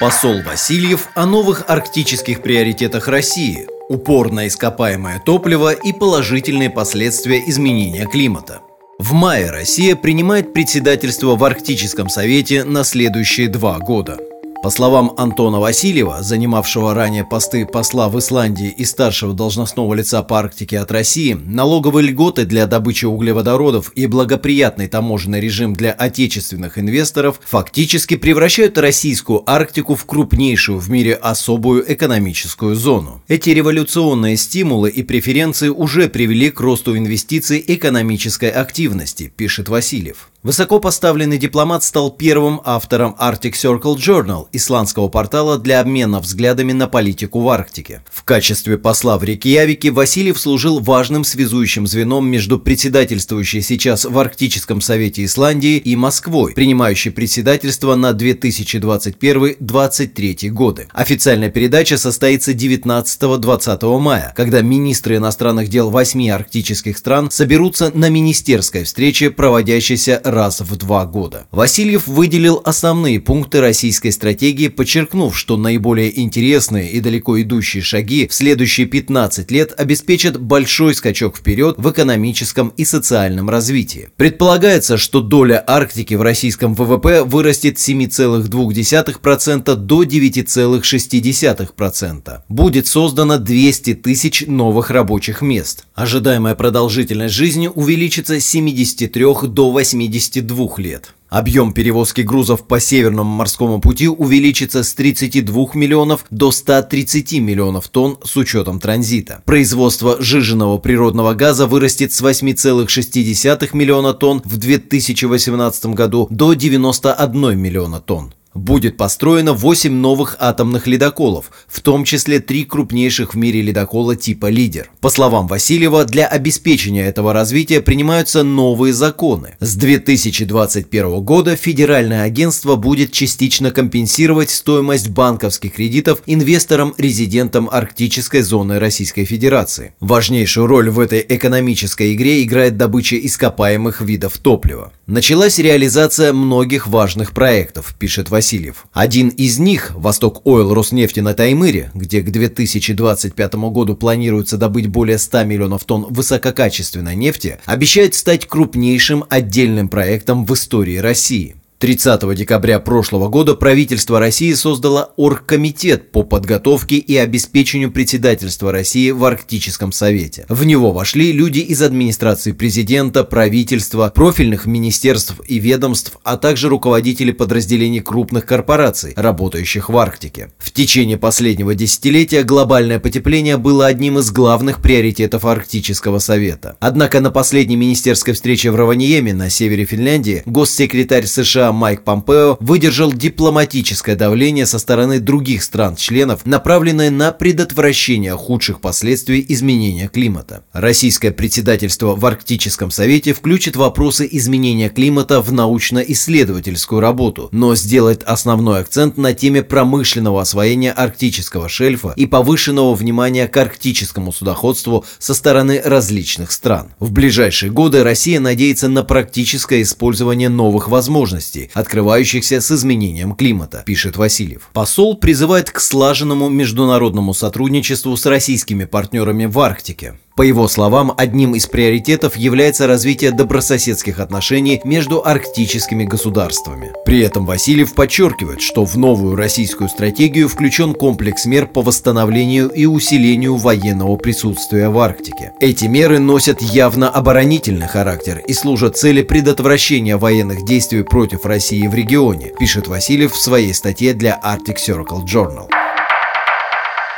Посол 0.00 0.42
Васильев 0.42 1.08
о 1.14 1.26
новых 1.26 1.64
арктических 1.68 2.42
приоритетах 2.42 3.08
России, 3.08 3.68
упор 3.90 4.32
на 4.32 4.48
ископаемое 4.48 5.20
топливо 5.20 5.72
и 5.72 5.92
положительные 5.92 6.70
последствия 6.70 7.42
изменения 7.46 8.06
климата. 8.06 8.62
В 8.98 9.12
мае 9.12 9.50
Россия 9.50 9.94
принимает 9.94 10.54
председательство 10.54 11.36
в 11.36 11.44
Арктическом 11.44 12.08
совете 12.08 12.64
на 12.64 12.82
следующие 12.82 13.48
два 13.48 13.78
года– 13.78 14.18
по 14.62 14.70
словам 14.70 15.12
Антона 15.16 15.58
Васильева, 15.58 16.22
занимавшего 16.22 16.94
ранее 16.94 17.24
посты 17.24 17.66
посла 17.66 18.08
в 18.08 18.16
Исландии 18.18 18.72
и 18.76 18.84
старшего 18.84 19.32
должностного 19.32 19.92
лица 19.94 20.22
по 20.22 20.38
Арктике 20.38 20.78
от 20.78 20.92
России, 20.92 21.32
налоговые 21.32 22.06
льготы 22.06 22.44
для 22.44 22.66
добычи 22.66 23.04
углеводородов 23.04 23.90
и 23.96 24.06
благоприятный 24.06 24.86
таможенный 24.86 25.40
режим 25.40 25.74
для 25.74 25.90
отечественных 25.90 26.78
инвесторов 26.78 27.40
фактически 27.44 28.16
превращают 28.16 28.78
российскую 28.78 29.42
Арктику 29.50 29.96
в 29.96 30.04
крупнейшую 30.04 30.78
в 30.78 30.88
мире 30.90 31.14
особую 31.14 31.92
экономическую 31.92 32.76
зону. 32.76 33.20
Эти 33.26 33.50
революционные 33.50 34.36
стимулы 34.36 34.90
и 34.90 35.02
преференции 35.02 35.70
уже 35.70 36.08
привели 36.08 36.52
к 36.52 36.60
росту 36.60 36.96
инвестиций 36.96 37.62
экономической 37.66 38.50
активности, 38.50 39.32
пишет 39.34 39.68
Васильев. 39.68 40.31
Высокопоставленный 40.42 41.38
дипломат 41.38 41.84
стал 41.84 42.10
первым 42.10 42.60
автором 42.64 43.14
Arctic 43.20 43.52
Circle 43.52 43.94
Journal, 43.94 44.48
исландского 44.50 45.06
портала 45.06 45.56
для 45.56 45.78
обмена 45.78 46.18
взглядами 46.18 46.72
на 46.72 46.88
политику 46.88 47.42
в 47.42 47.48
Арктике. 47.48 48.02
В 48.10 48.24
качестве 48.24 48.76
посла 48.76 49.18
в 49.18 49.22
Рейкьявике 49.22 49.92
Васильев 49.92 50.40
служил 50.40 50.80
важным 50.80 51.22
связующим 51.22 51.86
звеном 51.86 52.28
между 52.28 52.58
председательствующей 52.58 53.62
сейчас 53.62 54.04
в 54.04 54.18
Арктическом 54.18 54.80
совете 54.80 55.24
Исландии 55.24 55.76
и 55.76 55.94
Москвой, 55.94 56.54
принимающей 56.54 57.12
председательство 57.12 57.94
на 57.94 58.10
2021-2023 58.10 60.48
годы. 60.48 60.88
Официальная 60.92 61.50
передача 61.50 61.96
состоится 61.96 62.50
19-20 62.50 63.98
мая, 64.00 64.34
когда 64.36 64.60
министры 64.60 65.18
иностранных 65.18 65.68
дел 65.68 65.90
восьми 65.90 66.30
арктических 66.30 66.98
стран 66.98 67.30
соберутся 67.30 67.92
на 67.94 68.08
министерской 68.08 68.82
встрече, 68.82 69.30
проводящейся 69.30 70.20
раз 70.32 70.60
в 70.60 70.76
два 70.76 71.06
года. 71.06 71.46
Васильев 71.50 72.06
выделил 72.06 72.60
основные 72.64 73.20
пункты 73.20 73.60
российской 73.60 74.10
стратегии, 74.10 74.68
подчеркнув, 74.68 75.38
что 75.38 75.56
наиболее 75.56 76.20
интересные 76.20 76.90
и 76.90 77.00
далеко 77.00 77.40
идущие 77.40 77.82
шаги 77.82 78.26
в 78.26 78.34
следующие 78.34 78.86
15 78.86 79.50
лет 79.50 79.72
обеспечат 79.76 80.40
большой 80.40 80.94
скачок 80.94 81.36
вперед 81.36 81.74
в 81.78 81.90
экономическом 81.90 82.72
и 82.76 82.84
социальном 82.84 83.50
развитии. 83.50 84.10
Предполагается, 84.16 84.96
что 84.96 85.20
доля 85.20 85.62
Арктики 85.66 86.14
в 86.14 86.22
российском 86.22 86.74
ВВП 86.74 87.24
вырастет 87.24 87.78
с 87.78 87.88
7,2% 87.88 89.74
до 89.74 90.02
9,6%. 90.02 92.40
Будет 92.48 92.86
создано 92.86 93.38
200 93.38 93.94
тысяч 93.94 94.44
новых 94.46 94.90
рабочих 94.90 95.42
мест. 95.42 95.84
Ожидаемая 95.94 96.54
продолжительность 96.54 97.34
жизни 97.34 97.68
увеличится 97.72 98.40
с 98.40 98.46
73 98.46 99.24
до 99.48 99.70
80 99.70 100.21
52 100.22 100.78
лет. 100.78 101.14
Объем 101.28 101.72
перевозки 101.72 102.20
грузов 102.20 102.66
по 102.66 102.78
Северному 102.78 103.30
морскому 103.30 103.80
пути 103.80 104.06
увеличится 104.06 104.84
с 104.84 104.94
32 104.94 105.68
миллионов 105.74 106.26
до 106.30 106.50
130 106.50 107.40
миллионов 107.40 107.88
тонн 107.88 108.18
с 108.22 108.36
учетом 108.36 108.78
транзита. 108.78 109.42
Производство 109.46 110.20
жиженного 110.20 110.78
природного 110.78 111.32
газа 111.32 111.66
вырастет 111.66 112.12
с 112.12 112.20
8,6 112.20 113.70
миллиона 113.72 114.12
тонн 114.12 114.42
в 114.44 114.58
2018 114.58 115.86
году 115.86 116.28
до 116.30 116.52
91 116.52 117.58
миллиона 117.58 118.00
тонн. 118.00 118.34
Будет 118.54 118.98
построено 118.98 119.54
8 119.54 119.90
новых 119.90 120.36
атомных 120.38 120.86
ледоколов, 120.86 121.50
в 121.66 121.80
том 121.80 122.04
числе 122.04 122.38
три 122.38 122.64
крупнейших 122.64 123.32
в 123.32 123.36
мире 123.36 123.62
ледокола 123.62 124.14
типа 124.14 124.50
«Лидер». 124.50 124.90
По 125.00 125.08
словам 125.08 125.46
Васильева, 125.46 126.04
для 126.04 126.26
обеспечения 126.26 127.06
этого 127.06 127.32
развития 127.32 127.80
принимаются 127.80 128.42
новые 128.42 128.92
законы. 128.92 129.56
С 129.60 129.74
2021 129.76 131.20
года 131.20 131.56
Федеральное 131.56 132.24
агентство 132.24 132.76
будет 132.76 133.12
частично 133.12 133.70
компенсировать 133.70 134.50
стоимость 134.50 135.08
банковских 135.08 135.72
кредитов 135.72 136.22
инвесторам-резидентам 136.26 137.70
арктической 137.72 138.42
зоны 138.42 138.78
Российской 138.78 139.24
Федерации. 139.24 139.94
Важнейшую 140.00 140.66
роль 140.66 140.90
в 140.90 141.00
этой 141.00 141.24
экономической 141.26 142.12
игре 142.12 142.42
играет 142.42 142.76
добыча 142.76 143.16
ископаемых 143.16 144.02
видов 144.02 144.36
топлива. 144.36 144.92
Началась 145.06 145.58
реализация 145.58 146.32
многих 146.32 146.86
важных 146.86 147.32
проектов, 147.32 147.94
пишет 147.98 148.28
Васильев 148.28 148.41
Васильев. 148.42 148.86
Один 148.92 149.28
из 149.28 149.60
них, 149.60 149.92
Восток 149.94 150.44
Ойл 150.44 150.74
Роснефти 150.74 151.20
на 151.20 151.32
Таймыре, 151.32 151.92
где 151.94 152.22
к 152.22 152.32
2025 152.32 153.54
году 153.54 153.94
планируется 153.94 154.56
добыть 154.56 154.88
более 154.88 155.18
100 155.18 155.44
миллионов 155.44 155.84
тонн 155.84 156.06
высококачественной 156.10 157.14
нефти, 157.14 157.60
обещает 157.66 158.16
стать 158.16 158.48
крупнейшим 158.48 159.24
отдельным 159.28 159.88
проектом 159.88 160.44
в 160.44 160.52
истории 160.54 160.96
России. 160.96 161.54
30 161.82 162.32
декабря 162.36 162.78
прошлого 162.78 163.28
года 163.28 163.56
правительство 163.56 164.20
России 164.20 164.52
создало 164.52 165.14
Оргкомитет 165.16 166.12
по 166.12 166.22
подготовке 166.22 166.94
и 166.94 167.16
обеспечению 167.16 167.90
председательства 167.90 168.70
России 168.70 169.10
в 169.10 169.24
Арктическом 169.24 169.90
совете. 169.90 170.46
В 170.48 170.62
него 170.64 170.92
вошли 170.92 171.32
люди 171.32 171.58
из 171.58 171.82
администрации 171.82 172.52
президента, 172.52 173.24
правительства, 173.24 174.12
профильных 174.14 174.66
министерств 174.66 175.40
и 175.48 175.58
ведомств, 175.58 176.18
а 176.22 176.36
также 176.36 176.68
руководители 176.68 177.32
подразделений 177.32 177.98
крупных 177.98 178.46
корпораций, 178.46 179.12
работающих 179.16 179.88
в 179.88 179.98
Арктике. 179.98 180.52
В 180.58 180.70
течение 180.70 181.18
последнего 181.18 181.74
десятилетия 181.74 182.44
глобальное 182.44 183.00
потепление 183.00 183.56
было 183.56 183.86
одним 183.86 184.20
из 184.20 184.30
главных 184.30 184.80
приоритетов 184.80 185.44
Арктического 185.44 186.20
совета. 186.20 186.76
Однако 186.78 187.18
на 187.18 187.32
последней 187.32 187.74
министерской 187.74 188.34
встрече 188.34 188.70
в 188.70 188.76
Раваньеме 188.76 189.34
на 189.34 189.50
севере 189.50 189.84
Финляндии 189.84 190.44
госсекретарь 190.46 191.26
США 191.26 191.71
Майк 191.72 192.04
Помпео 192.04 192.56
выдержал 192.60 193.12
дипломатическое 193.12 194.16
давление 194.16 194.66
со 194.66 194.78
стороны 194.78 195.20
других 195.20 195.62
стран-членов, 195.62 196.46
направленное 196.46 197.10
на 197.10 197.32
предотвращение 197.32 198.36
худших 198.36 198.80
последствий 198.80 199.44
изменения 199.48 200.08
климата. 200.08 200.64
Российское 200.72 201.30
председательство 201.30 202.14
в 202.14 202.24
Арктическом 202.24 202.90
совете 202.90 203.32
включит 203.32 203.76
вопросы 203.76 204.28
изменения 204.30 204.88
климата 204.88 205.40
в 205.40 205.52
научно-исследовательскую 205.52 207.00
работу, 207.00 207.48
но 207.52 207.74
сделает 207.74 208.22
основной 208.24 208.80
акцент 208.80 209.16
на 209.16 209.34
теме 209.34 209.62
промышленного 209.62 210.40
освоения 210.42 210.92
арктического 210.92 211.68
шельфа 211.68 212.12
и 212.16 212.26
повышенного 212.26 212.94
внимания 212.94 213.48
к 213.48 213.56
арктическому 213.56 214.32
судоходству 214.32 215.04
со 215.18 215.34
стороны 215.34 215.80
различных 215.84 216.52
стран. 216.52 216.92
В 216.98 217.12
ближайшие 217.12 217.70
годы 217.70 218.02
Россия 218.02 218.40
надеется 218.40 218.88
на 218.88 219.02
практическое 219.02 219.82
использование 219.82 220.48
новых 220.48 220.88
возможностей, 220.88 221.61
возможностей, 221.62 221.70
открывающихся 221.74 222.60
с 222.60 222.70
изменением 222.70 223.34
климата, 223.34 223.82
пишет 223.84 224.16
Васильев. 224.16 224.70
Посол 224.72 225.16
призывает 225.16 225.70
к 225.70 225.80
слаженному 225.80 226.48
международному 226.48 227.34
сотрудничеству 227.34 228.16
с 228.16 228.26
российскими 228.26 228.84
партнерами 228.84 229.46
в 229.46 229.58
Арктике. 229.58 230.14
По 230.34 230.42
его 230.42 230.66
словам, 230.66 231.12
одним 231.16 231.54
из 231.54 231.66
приоритетов 231.66 232.36
является 232.36 232.86
развитие 232.86 233.32
добрососедских 233.32 234.18
отношений 234.18 234.80
между 234.84 235.26
арктическими 235.26 236.04
государствами. 236.04 236.92
При 237.04 237.20
этом 237.20 237.44
Васильев 237.44 237.94
подчеркивает, 237.94 238.62
что 238.62 238.86
в 238.86 238.96
новую 238.96 239.36
российскую 239.36 239.90
стратегию 239.90 240.48
включен 240.48 240.94
комплекс 240.94 241.44
мер 241.44 241.66
по 241.66 241.82
восстановлению 241.82 242.70
и 242.70 242.86
усилению 242.86 243.56
военного 243.56 244.16
присутствия 244.16 244.88
в 244.88 244.98
Арктике. 244.98 245.52
Эти 245.60 245.84
меры 245.84 246.18
носят 246.18 246.62
явно 246.62 247.10
оборонительный 247.10 247.88
характер 247.88 248.42
и 248.46 248.54
служат 248.54 248.96
цели 248.96 249.22
предотвращения 249.22 250.16
военных 250.16 250.64
действий 250.64 251.02
против 251.02 251.44
России 251.44 251.86
в 251.86 251.94
регионе, 251.94 252.52
пишет 252.58 252.88
Васильев 252.88 253.32
в 253.32 253.40
своей 253.40 253.74
статье 253.74 254.14
для 254.14 254.40
Arctic 254.42 254.76
Circle 254.76 255.24
Journal. 255.24 255.68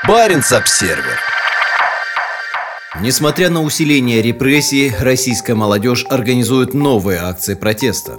Баренц-Обсервер 0.07 1.34
Несмотря 3.01 3.51
на 3.51 3.63
усиление 3.63 4.23
репрессий, 4.23 4.93
российская 5.01 5.55
молодежь 5.55 6.07
организует 6.09 6.75
новые 6.75 7.19
акции 7.19 7.55
протеста. 7.55 8.17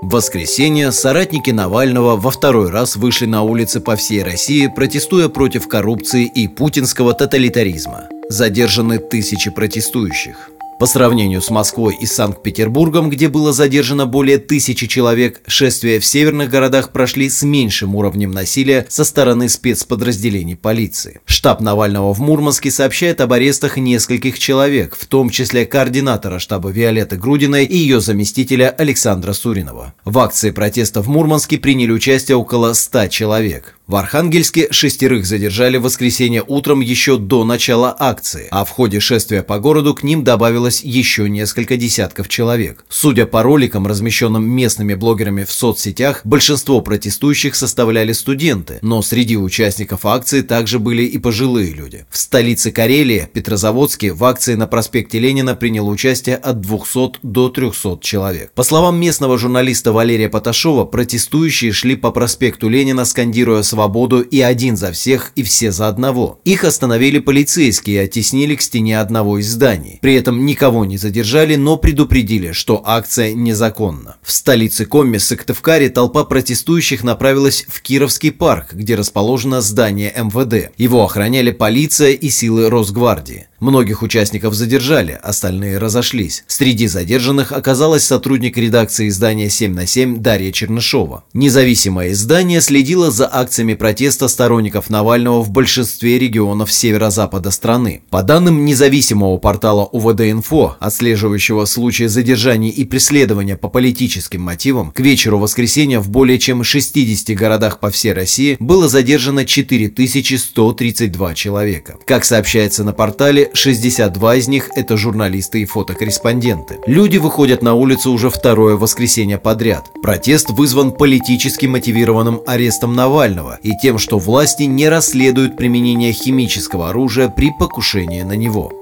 В 0.00 0.08
воскресенье 0.10 0.92
соратники 0.92 1.50
Навального 1.50 2.16
во 2.16 2.30
второй 2.30 2.70
раз 2.70 2.96
вышли 2.96 3.26
на 3.26 3.42
улицы 3.42 3.80
по 3.80 3.96
всей 3.96 4.22
России, 4.22 4.66
протестуя 4.74 5.28
против 5.28 5.68
коррупции 5.68 6.24
и 6.24 6.48
путинского 6.48 7.12
тоталитаризма. 7.12 8.08
Задержаны 8.30 8.98
тысячи 8.98 9.50
протестующих. 9.50 10.50
По 10.78 10.86
сравнению 10.86 11.40
с 11.40 11.50
Москвой 11.50 11.96
и 12.00 12.04
Санкт-Петербургом, 12.04 13.08
где 13.08 13.28
было 13.28 13.52
задержано 13.52 14.06
более 14.06 14.38
тысячи 14.38 14.86
человек, 14.86 15.40
шествия 15.46 16.00
в 16.00 16.04
северных 16.04 16.50
городах 16.50 16.90
прошли 16.90 17.30
с 17.30 17.42
меньшим 17.42 17.94
уровнем 17.94 18.32
насилия 18.32 18.84
со 18.88 19.04
стороны 19.04 19.48
спецподразделений 19.48 20.56
полиции. 20.56 21.20
Штаб 21.26 21.60
Навального 21.60 22.12
в 22.12 22.20
Мурманске 22.20 22.72
сообщает 22.72 23.20
об 23.20 23.32
арестах 23.32 23.76
нескольких 23.76 24.38
человек, 24.38 24.96
в 24.98 25.06
том 25.06 25.30
числе 25.30 25.64
координатора 25.64 26.40
штаба 26.40 26.70
Виолетты 26.70 27.16
Грудиной 27.16 27.64
и 27.64 27.76
ее 27.76 28.00
заместителя 28.00 28.70
Александра 28.70 29.32
Суринова. 29.32 29.94
В 30.04 30.18
акции 30.18 30.50
протеста 30.50 31.02
в 31.02 31.08
Мурманске 31.08 31.58
приняли 31.58 31.92
участие 31.92 32.36
около 32.36 32.72
100 32.72 33.06
человек. 33.08 33.78
В 33.86 33.96
Архангельске 33.96 34.68
шестерых 34.70 35.26
задержали 35.26 35.76
в 35.76 35.82
воскресенье 35.82 36.42
утром 36.46 36.80
еще 36.80 37.18
до 37.18 37.44
начала 37.44 37.94
акции, 37.98 38.48
а 38.50 38.64
в 38.64 38.70
ходе 38.70 38.98
шествия 38.98 39.42
по 39.42 39.58
городу 39.58 39.92
к 39.94 40.02
ним 40.02 40.24
добавилось 40.24 40.82
еще 40.82 41.28
несколько 41.28 41.76
десятков 41.76 42.28
человек. 42.28 42.86
Судя 42.88 43.26
по 43.26 43.42
роликам, 43.42 43.86
размещенным 43.86 44.42
местными 44.48 44.94
блогерами 44.94 45.44
в 45.44 45.52
соцсетях, 45.52 46.22
большинство 46.24 46.80
протестующих 46.80 47.54
составляли 47.54 48.12
студенты, 48.12 48.78
но 48.80 49.02
среди 49.02 49.36
участников 49.36 50.06
акции 50.06 50.40
также 50.40 50.78
были 50.78 51.02
и 51.02 51.18
пожилые 51.18 51.74
люди. 51.74 52.06
В 52.08 52.16
столице 52.16 52.70
Карелии, 52.70 53.28
Петрозаводске, 53.34 54.14
в 54.14 54.24
акции 54.24 54.54
на 54.54 54.66
проспекте 54.66 55.18
Ленина 55.18 55.54
приняло 55.54 55.90
участие 55.90 56.36
от 56.36 56.62
200 56.62 57.18
до 57.22 57.50
300 57.50 57.98
человек. 58.00 58.50
По 58.54 58.62
словам 58.62 58.98
местного 58.98 59.36
журналиста 59.36 59.92
Валерия 59.92 60.30
Поташова, 60.30 60.86
протестующие 60.86 61.72
шли 61.72 61.96
по 61.96 62.12
проспекту 62.12 62.70
Ленина, 62.70 63.04
скандируя 63.04 63.62
свободу 63.74 64.20
и 64.20 64.40
один 64.40 64.76
за 64.76 64.92
всех, 64.92 65.32
и 65.34 65.42
все 65.42 65.72
за 65.72 65.88
одного. 65.88 66.38
Их 66.44 66.62
остановили 66.62 67.18
полицейские 67.18 67.96
и 67.96 68.04
оттеснили 68.04 68.54
к 68.54 68.62
стене 68.62 69.00
одного 69.00 69.38
из 69.38 69.50
зданий. 69.50 69.98
При 70.00 70.14
этом 70.14 70.46
никого 70.46 70.84
не 70.84 70.96
задержали, 70.96 71.56
но 71.56 71.76
предупредили, 71.76 72.52
что 72.52 72.80
акция 72.84 73.34
незаконна. 73.34 74.16
В 74.22 74.30
столице 74.30 74.86
Коми, 74.86 75.18
Сыктывкаре, 75.18 75.90
толпа 75.90 76.24
протестующих 76.24 77.02
направилась 77.02 77.64
в 77.68 77.82
Кировский 77.82 78.30
парк, 78.30 78.74
где 78.74 78.94
расположено 78.94 79.60
здание 79.60 80.12
МВД. 80.16 80.72
Его 80.78 81.04
охраняли 81.04 81.50
полиция 81.50 82.12
и 82.12 82.30
силы 82.30 82.70
Росгвардии. 82.70 83.48
Многих 83.64 84.02
участников 84.02 84.52
задержали, 84.52 85.18
остальные 85.22 85.78
разошлись. 85.78 86.44
Среди 86.46 86.86
задержанных 86.86 87.50
оказалась 87.50 88.04
сотрудник 88.04 88.58
редакции 88.58 89.08
издания 89.08 89.48
7 89.48 89.74
на 89.74 89.86
7 89.86 90.20
Дарья 90.20 90.52
Чернышова. 90.52 91.24
Независимое 91.32 92.12
издание 92.12 92.60
следило 92.60 93.10
за 93.10 93.26
акциями 93.26 93.72
протеста 93.72 94.28
сторонников 94.28 94.90
Навального 94.90 95.40
в 95.40 95.50
большинстве 95.50 96.18
регионов 96.18 96.70
северо-запада 96.70 97.50
страны. 97.50 98.02
По 98.10 98.22
данным 98.22 98.66
независимого 98.66 99.38
портала 99.38 99.88
УВД-Инфо, 99.90 100.74
отслеживающего 100.78 101.64
случаи 101.64 102.04
задержаний 102.04 102.68
и 102.68 102.84
преследования 102.84 103.56
по 103.56 103.70
политическим 103.70 104.42
мотивам, 104.42 104.90
к 104.90 105.00
вечеру 105.00 105.38
воскресенья 105.38 106.00
в 106.00 106.10
более 106.10 106.38
чем 106.38 106.64
60 106.64 107.34
городах 107.34 107.80
по 107.80 107.88
всей 107.88 108.12
России 108.12 108.58
было 108.60 108.90
задержано 108.90 109.46
4132 109.46 111.34
человека. 111.34 111.96
Как 112.04 112.26
сообщается 112.26 112.84
на 112.84 112.92
портале, 112.92 113.52
62 113.54 114.36
из 114.36 114.48
них– 114.48 114.70
это 114.74 114.96
журналисты 114.96 115.62
и 115.62 115.64
фотокорреспонденты. 115.64 116.80
Люди 116.86 117.18
выходят 117.18 117.62
на 117.62 117.74
улицу 117.74 118.10
уже 118.12 118.28
второе 118.28 118.76
воскресенье 118.76 119.38
подряд. 119.38 119.90
Протест 120.02 120.50
вызван 120.50 120.90
политически 120.90 121.66
мотивированным 121.66 122.42
арестом 122.46 122.94
Навального 122.94 123.58
и 123.62 123.72
тем, 123.80 123.98
что 123.98 124.18
власти 124.18 124.64
не 124.64 124.88
расследуют 124.88 125.56
применение 125.56 126.12
химического 126.12 126.90
оружия 126.90 127.28
при 127.28 127.52
покушении 127.56 128.22
на 128.22 128.32
него. 128.32 128.72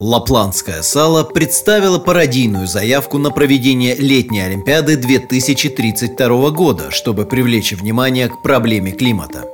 Лапландская 0.00 0.82
сала 0.82 1.24
представила 1.24 1.98
пародийную 1.98 2.68
заявку 2.68 3.18
на 3.18 3.30
проведение 3.30 3.96
летней 3.96 4.42
Олимпиады 4.42 4.96
2032 4.96 6.50
года, 6.50 6.90
чтобы 6.90 7.26
привлечь 7.26 7.72
внимание 7.72 8.28
к 8.28 8.42
проблеме 8.42 8.92
климата. 8.92 9.44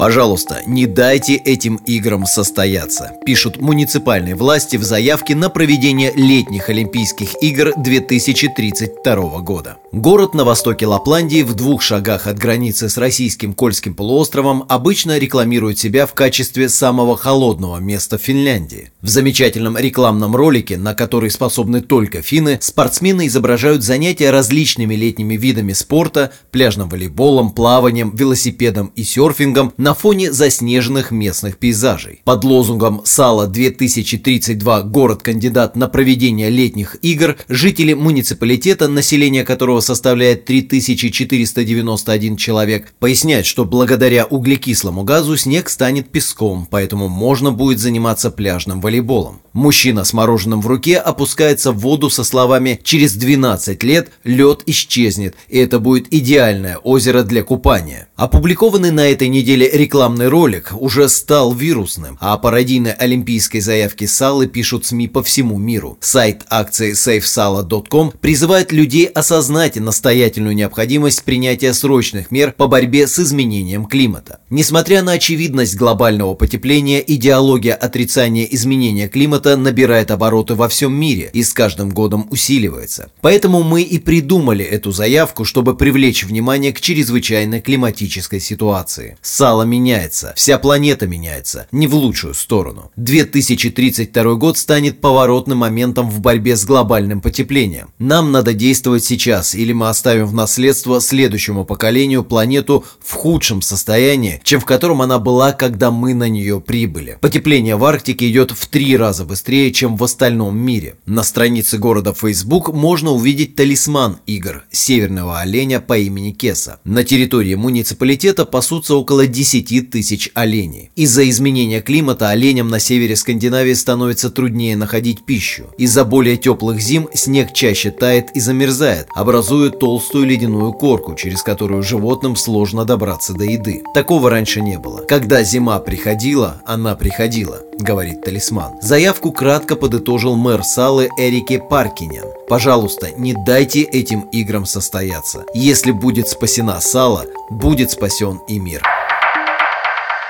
Пожалуйста, 0.00 0.62
не 0.66 0.86
дайте 0.86 1.34
этим 1.34 1.76
играм 1.84 2.24
состояться, 2.24 3.12
пишут 3.26 3.60
муниципальные 3.60 4.34
власти 4.34 4.78
в 4.78 4.82
заявке 4.82 5.34
на 5.34 5.50
проведение 5.50 6.10
летних 6.16 6.70
Олимпийских 6.70 7.34
игр 7.42 7.74
2032 7.76 9.40
года. 9.40 9.76
Город 9.92 10.32
на 10.32 10.44
востоке 10.44 10.86
Лапландии 10.86 11.42
в 11.42 11.52
двух 11.52 11.82
шагах 11.82 12.26
от 12.26 12.38
границы 12.38 12.88
с 12.88 12.96
российским 12.96 13.52
Кольским 13.52 13.92
полуостровом 13.92 14.64
обычно 14.70 15.18
рекламирует 15.18 15.78
себя 15.78 16.06
в 16.06 16.14
качестве 16.14 16.70
самого 16.70 17.18
холодного 17.18 17.76
места 17.76 18.16
в 18.16 18.22
Финляндии. 18.22 18.92
В 19.02 19.08
замечательном 19.08 19.76
рекламном 19.76 20.34
ролике, 20.34 20.78
на 20.78 20.94
который 20.94 21.30
способны 21.30 21.82
только 21.82 22.22
финны, 22.22 22.56
спортсмены 22.62 23.26
изображают 23.26 23.82
занятия 23.82 24.30
различными 24.30 24.94
летними 24.94 25.34
видами 25.34 25.74
спорта, 25.74 26.32
пляжным 26.52 26.88
волейболом, 26.88 27.50
плаванием, 27.50 28.14
велосипедом 28.14 28.92
и 28.94 29.02
серфингом 29.02 29.74
на 29.76 29.89
на 29.90 29.94
фоне 29.94 30.30
заснеженных 30.30 31.10
местных 31.10 31.56
пейзажей. 31.56 32.20
Под 32.22 32.44
лозунгом 32.44 33.02
«Сало-2032. 33.04 34.84
Город-кандидат 34.84 35.74
на 35.74 35.88
проведение 35.88 36.48
летних 36.48 36.96
игр» 37.02 37.36
жители 37.48 37.94
муниципалитета, 37.94 38.86
население 38.86 39.42
которого 39.42 39.80
составляет 39.80 40.44
3491 40.44 42.36
человек, 42.36 42.92
поясняют, 43.00 43.46
что 43.46 43.64
благодаря 43.64 44.26
углекислому 44.26 45.02
газу 45.02 45.36
снег 45.36 45.68
станет 45.68 46.08
песком, 46.10 46.68
поэтому 46.70 47.08
можно 47.08 47.50
будет 47.50 47.80
заниматься 47.80 48.30
пляжным 48.30 48.80
волейболом. 48.80 49.40
Мужчина 49.52 50.04
с 50.04 50.12
мороженым 50.12 50.60
в 50.60 50.68
руке 50.68 50.98
опускается 50.98 51.72
в 51.72 51.80
воду 51.80 52.10
со 52.10 52.22
словами 52.22 52.78
«Через 52.84 53.14
12 53.14 53.82
лет 53.82 54.12
лед 54.22 54.62
исчезнет, 54.66 55.34
и 55.48 55.58
это 55.58 55.80
будет 55.80 56.14
идеальное 56.14 56.76
озеро 56.76 57.24
для 57.24 57.42
купания». 57.42 58.06
Опубликованный 58.14 58.92
на 58.92 59.08
этой 59.08 59.26
неделе 59.26 59.66
рекламный 59.72 60.28
ролик 60.28 60.72
уже 60.78 61.08
стал 61.08 61.52
вирусным, 61.52 62.16
а 62.20 62.34
о 62.34 62.38
пародийной 62.38 62.92
олимпийской 62.92 63.60
заявке 63.60 64.06
Салы 64.06 64.46
пишут 64.46 64.86
СМИ 64.86 65.08
по 65.08 65.22
всему 65.22 65.58
миру. 65.58 65.98
Сайт 66.00 66.42
акции 66.48 66.92
safesala.com 66.92 68.12
призывает 68.20 68.72
людей 68.72 69.06
осознать 69.06 69.76
настоятельную 69.76 70.54
необходимость 70.54 71.24
принятия 71.24 71.72
срочных 71.72 72.30
мер 72.30 72.52
по 72.56 72.66
борьбе 72.66 73.06
с 73.06 73.18
изменением 73.18 73.86
климата. 73.86 74.40
Несмотря 74.50 75.02
на 75.02 75.12
очевидность 75.12 75.76
глобального 75.76 76.34
потепления, 76.34 77.02
идеология 77.06 77.74
отрицания 77.74 78.44
изменения 78.44 79.08
климата 79.08 79.56
набирает 79.56 80.10
обороты 80.10 80.54
во 80.54 80.68
всем 80.68 80.94
мире 80.94 81.30
и 81.32 81.42
с 81.42 81.52
каждым 81.52 81.90
годом 81.90 82.26
усиливается. 82.30 83.10
Поэтому 83.20 83.62
мы 83.62 83.82
и 83.82 83.98
придумали 83.98 84.64
эту 84.64 84.92
заявку, 84.92 85.44
чтобы 85.44 85.76
привлечь 85.76 86.24
внимание 86.24 86.72
к 86.72 86.80
чрезвычайной 86.80 87.60
климатической 87.60 88.40
ситуации. 88.40 89.16
Сала 89.22 89.59
меняется, 89.62 90.32
вся 90.36 90.58
планета 90.58 91.06
меняется, 91.06 91.66
не 91.72 91.86
в 91.86 91.94
лучшую 91.94 92.34
сторону. 92.34 92.90
2032 92.96 94.34
год 94.34 94.58
станет 94.58 95.00
поворотным 95.00 95.58
моментом 95.58 96.10
в 96.10 96.20
борьбе 96.20 96.56
с 96.56 96.64
глобальным 96.64 97.20
потеплением. 97.20 97.90
Нам 97.98 98.32
надо 98.32 98.52
действовать 98.52 99.04
сейчас, 99.04 99.54
или 99.54 99.72
мы 99.72 99.88
оставим 99.88 100.26
в 100.26 100.34
наследство 100.34 101.00
следующему 101.00 101.64
поколению 101.64 102.24
планету 102.24 102.84
в 103.00 103.12
худшем 103.12 103.62
состоянии, 103.62 104.40
чем 104.44 104.60
в 104.60 104.64
котором 104.64 105.02
она 105.02 105.18
была, 105.18 105.52
когда 105.52 105.90
мы 105.90 106.14
на 106.14 106.28
нее 106.28 106.60
прибыли. 106.60 107.18
Потепление 107.20 107.76
в 107.76 107.84
Арктике 107.84 108.30
идет 108.30 108.50
в 108.50 108.66
три 108.66 108.96
раза 108.96 109.24
быстрее, 109.24 109.72
чем 109.72 109.96
в 109.96 110.04
остальном 110.04 110.58
мире. 110.58 110.96
На 111.06 111.22
странице 111.22 111.78
города 111.78 112.14
Facebook 112.14 112.72
можно 112.72 113.10
увидеть 113.10 113.56
талисман 113.56 114.18
игр– 114.26 114.64
северного 114.70 115.40
оленя 115.40 115.80
по 115.80 115.98
имени 115.98 116.32
Кеса. 116.32 116.80
На 116.84 117.04
территории 117.04 117.54
муниципалитета 117.54 118.44
пасутся 118.44 118.94
около 118.94 119.26
10 119.26 119.49
10 119.50 119.90
тысяч 119.90 120.30
оленей. 120.34 120.90
Из-за 120.94 121.28
изменения 121.28 121.80
климата 121.80 122.28
оленям 122.30 122.68
на 122.68 122.78
севере 122.78 123.16
Скандинавии 123.16 123.72
становится 123.72 124.30
труднее 124.30 124.76
находить 124.76 125.24
пищу. 125.24 125.64
Из-за 125.76 126.04
более 126.04 126.36
теплых 126.36 126.80
зим 126.80 127.08
снег 127.14 127.52
чаще 127.52 127.90
тает 127.90 128.30
и 128.34 128.40
замерзает, 128.40 129.08
образуя 129.14 129.70
толстую 129.70 130.26
ледяную 130.26 130.72
корку, 130.72 131.14
через 131.14 131.42
которую 131.42 131.82
животным 131.82 132.36
сложно 132.36 132.84
добраться 132.84 133.32
до 133.32 133.44
еды. 133.44 133.82
Такого 133.92 134.30
раньше 134.30 134.60
не 134.60 134.78
было. 134.78 134.98
Когда 135.08 135.42
зима 135.42 135.78
приходила, 135.80 136.62
она 136.64 136.94
приходила, 136.94 137.60
говорит 137.78 138.22
талисман. 138.22 138.74
Заявку 138.80 139.32
кратко 139.32 139.74
подытожил 139.74 140.36
мэр 140.36 140.62
Салы 140.62 141.08
Эрике 141.18 141.58
Паркинен. 141.58 142.26
Пожалуйста, 142.48 143.10
не 143.16 143.34
дайте 143.46 143.82
этим 143.82 144.20
играм 144.32 144.66
состояться. 144.66 145.44
Если 145.54 145.90
будет 145.90 146.28
спасена 146.28 146.80
Сала, 146.80 147.24
будет 147.50 147.90
спасен 147.90 148.40
и 148.48 148.58
мир. 148.58 148.82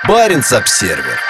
Баренц-Обсервер. 0.08 1.20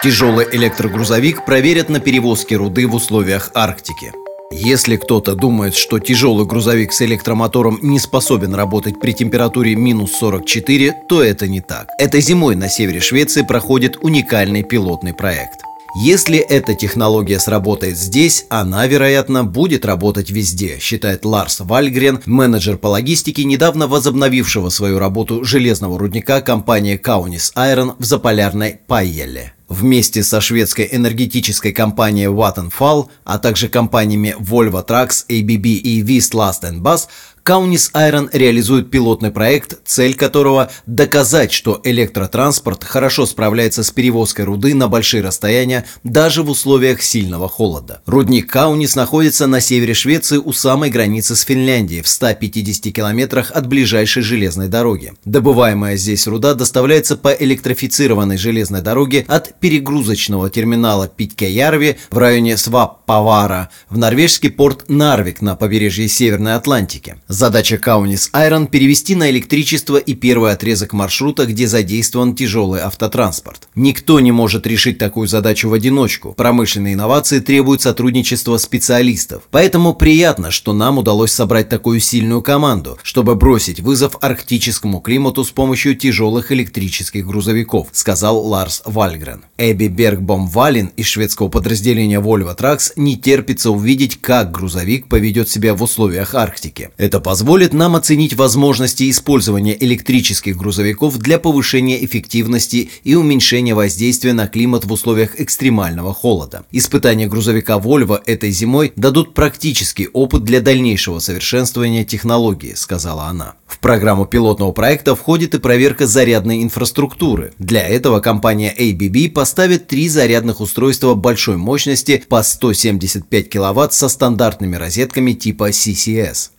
Тяжелый 0.00 0.46
электрогрузовик 0.52 1.44
проверят 1.44 1.88
на 1.88 1.98
перевозке 1.98 2.54
руды 2.54 2.86
в 2.86 2.94
условиях 2.94 3.50
Арктики. 3.54 4.12
Если 4.52 4.96
кто-то 4.96 5.34
думает, 5.34 5.74
что 5.74 5.98
тяжелый 5.98 6.46
грузовик 6.46 6.92
с 6.92 7.02
электромотором 7.02 7.80
не 7.82 7.98
способен 7.98 8.54
работать 8.54 9.00
при 9.00 9.12
температуре 9.12 9.74
минус 9.74 10.12
44, 10.12 10.94
то 11.08 11.24
это 11.24 11.48
не 11.48 11.60
так. 11.60 11.88
Этой 11.98 12.20
зимой 12.20 12.54
на 12.54 12.68
севере 12.68 13.00
Швеции 13.00 13.42
проходит 13.42 13.96
уникальный 14.00 14.62
пилотный 14.62 15.12
проект. 15.12 15.65
Если 15.98 16.36
эта 16.36 16.74
технология 16.74 17.40
сработает 17.40 17.96
здесь, 17.96 18.44
она, 18.50 18.86
вероятно, 18.86 19.44
будет 19.44 19.86
работать 19.86 20.28
везде, 20.28 20.78
считает 20.78 21.24
Ларс 21.24 21.60
Вальгрен, 21.60 22.20
менеджер 22.26 22.76
по 22.76 22.88
логистике, 22.88 23.44
недавно 23.44 23.88
возобновившего 23.88 24.68
свою 24.68 24.98
работу 24.98 25.42
железного 25.42 25.98
рудника 25.98 26.42
компании 26.42 27.00
Kaunis 27.02 27.50
Iron 27.56 27.94
в 27.98 28.04
заполярной 28.04 28.78
Пайеле. 28.86 29.54
Вместе 29.70 30.22
со 30.22 30.42
шведской 30.42 30.86
энергетической 30.92 31.72
компанией 31.72 32.26
Vattenfall, 32.26 33.06
а 33.24 33.38
также 33.38 33.68
компаниями 33.68 34.36
Volvo 34.38 34.86
Trucks, 34.86 35.24
ABB 35.30 35.66
и 35.66 36.02
Vist 36.02 36.34
Last 36.34 36.60
Bus 36.78 37.08
Каунис 37.46 37.90
Айрон 37.92 38.28
реализует 38.32 38.90
пилотный 38.90 39.30
проект, 39.30 39.78
цель 39.84 40.16
которого– 40.16 40.68
доказать, 40.86 41.52
что 41.52 41.80
электротранспорт 41.84 42.82
хорошо 42.82 43.24
справляется 43.24 43.84
с 43.84 43.92
перевозкой 43.92 44.46
руды 44.46 44.74
на 44.74 44.88
большие 44.88 45.22
расстояния 45.22 45.84
даже 46.02 46.42
в 46.42 46.50
условиях 46.50 47.00
сильного 47.02 47.48
холода. 47.48 48.02
Рудник 48.04 48.50
Каунис 48.50 48.96
находится 48.96 49.46
на 49.46 49.60
севере 49.60 49.94
Швеции 49.94 50.38
у 50.38 50.52
самой 50.52 50.90
границы 50.90 51.36
с 51.36 51.42
Финляндией 51.42 52.02
в 52.02 52.08
150 52.08 52.92
километрах 52.92 53.52
от 53.52 53.68
ближайшей 53.68 54.24
железной 54.24 54.66
дороги. 54.66 55.12
Добываемая 55.24 55.96
здесь 55.96 56.26
руда 56.26 56.54
доставляется 56.54 57.16
по 57.16 57.28
электрифицированной 57.28 58.38
железной 58.38 58.82
дороге 58.82 59.24
от 59.28 59.60
перегрузочного 59.60 60.50
терминала 60.50 61.06
Питкеярви 61.06 61.98
в 62.10 62.18
районе 62.18 62.56
Сваппавара 62.56 63.70
в 63.88 63.98
норвежский 63.98 64.50
порт 64.50 64.88
Нарвик 64.88 65.42
на 65.42 65.54
побережье 65.54 66.08
Северной 66.08 66.56
Атлантики. 66.56 67.18
Задача 67.36 67.76
Каунис 67.76 68.30
Айрон– 68.32 68.66
перевести 68.66 69.14
на 69.14 69.28
электричество 69.28 69.98
и 69.98 70.14
первый 70.14 70.52
отрезок 70.52 70.94
маршрута, 70.94 71.44
где 71.44 71.68
задействован 71.68 72.34
тяжелый 72.34 72.80
автотранспорт. 72.80 73.68
Никто 73.74 74.20
не 74.20 74.32
может 74.32 74.66
решить 74.66 74.96
такую 74.96 75.28
задачу 75.28 75.68
в 75.68 75.74
одиночку. 75.74 76.32
Промышленные 76.32 76.94
инновации 76.94 77.40
требуют 77.40 77.82
сотрудничества 77.82 78.56
специалистов. 78.56 79.42
Поэтому 79.50 79.92
приятно, 79.92 80.50
что 80.50 80.72
нам 80.72 80.96
удалось 80.96 81.30
собрать 81.30 81.68
такую 81.68 82.00
сильную 82.00 82.40
команду, 82.40 82.96
чтобы 83.02 83.34
бросить 83.34 83.80
вызов 83.80 84.16
арктическому 84.22 85.00
климату 85.00 85.44
с 85.44 85.50
помощью 85.50 85.94
тяжелых 85.94 86.52
электрических 86.52 87.26
грузовиков, 87.26 87.88
сказал 87.92 88.46
Ларс 88.46 88.80
Вальгрен. 88.86 89.44
Эбби 89.58 89.88
Бергбом 89.88 90.48
Валин 90.48 90.90
из 90.96 91.04
шведского 91.04 91.48
подразделения 91.48 92.18
Volvo 92.18 92.56
Trucks 92.56 92.92
не 92.96 93.18
терпится 93.18 93.72
увидеть, 93.72 94.22
как 94.22 94.52
грузовик 94.52 95.10
поведет 95.10 95.50
себя 95.50 95.74
в 95.74 95.82
условиях 95.82 96.34
Арктики. 96.34 96.88
Это 96.96 97.20
позволит 97.26 97.72
нам 97.72 97.96
оценить 97.96 98.34
возможности 98.34 99.10
использования 99.10 99.76
электрических 99.80 100.56
грузовиков 100.56 101.18
для 101.18 101.40
повышения 101.40 102.04
эффективности 102.04 102.88
и 103.02 103.16
уменьшения 103.16 103.74
воздействия 103.74 104.32
на 104.32 104.46
климат 104.46 104.84
в 104.84 104.92
условиях 104.92 105.40
экстремального 105.40 106.14
холода. 106.14 106.64
Испытания 106.70 107.26
грузовика 107.26 107.78
Volvo 107.78 108.22
этой 108.26 108.52
зимой 108.52 108.92
дадут 108.94 109.34
практический 109.34 110.06
опыт 110.12 110.44
для 110.44 110.60
дальнейшего 110.60 111.18
совершенствования 111.18 112.04
технологии, 112.04 112.74
сказала 112.74 113.24
она. 113.24 113.54
В 113.66 113.80
программу 113.80 114.26
пилотного 114.26 114.70
проекта 114.70 115.16
входит 115.16 115.56
и 115.56 115.58
проверка 115.58 116.06
зарядной 116.06 116.62
инфраструктуры. 116.62 117.52
Для 117.58 117.84
этого 117.84 118.20
компания 118.20 118.72
ABB 118.72 119.30
поставит 119.30 119.88
три 119.88 120.08
зарядных 120.08 120.60
устройства 120.60 121.14
большой 121.14 121.56
мощности 121.56 122.22
по 122.28 122.44
175 122.44 123.50
кВт 123.50 123.92
со 123.92 124.08
стандартными 124.08 124.76
розетками 124.76 125.32
типа 125.32 125.70
CCS. 125.70 126.50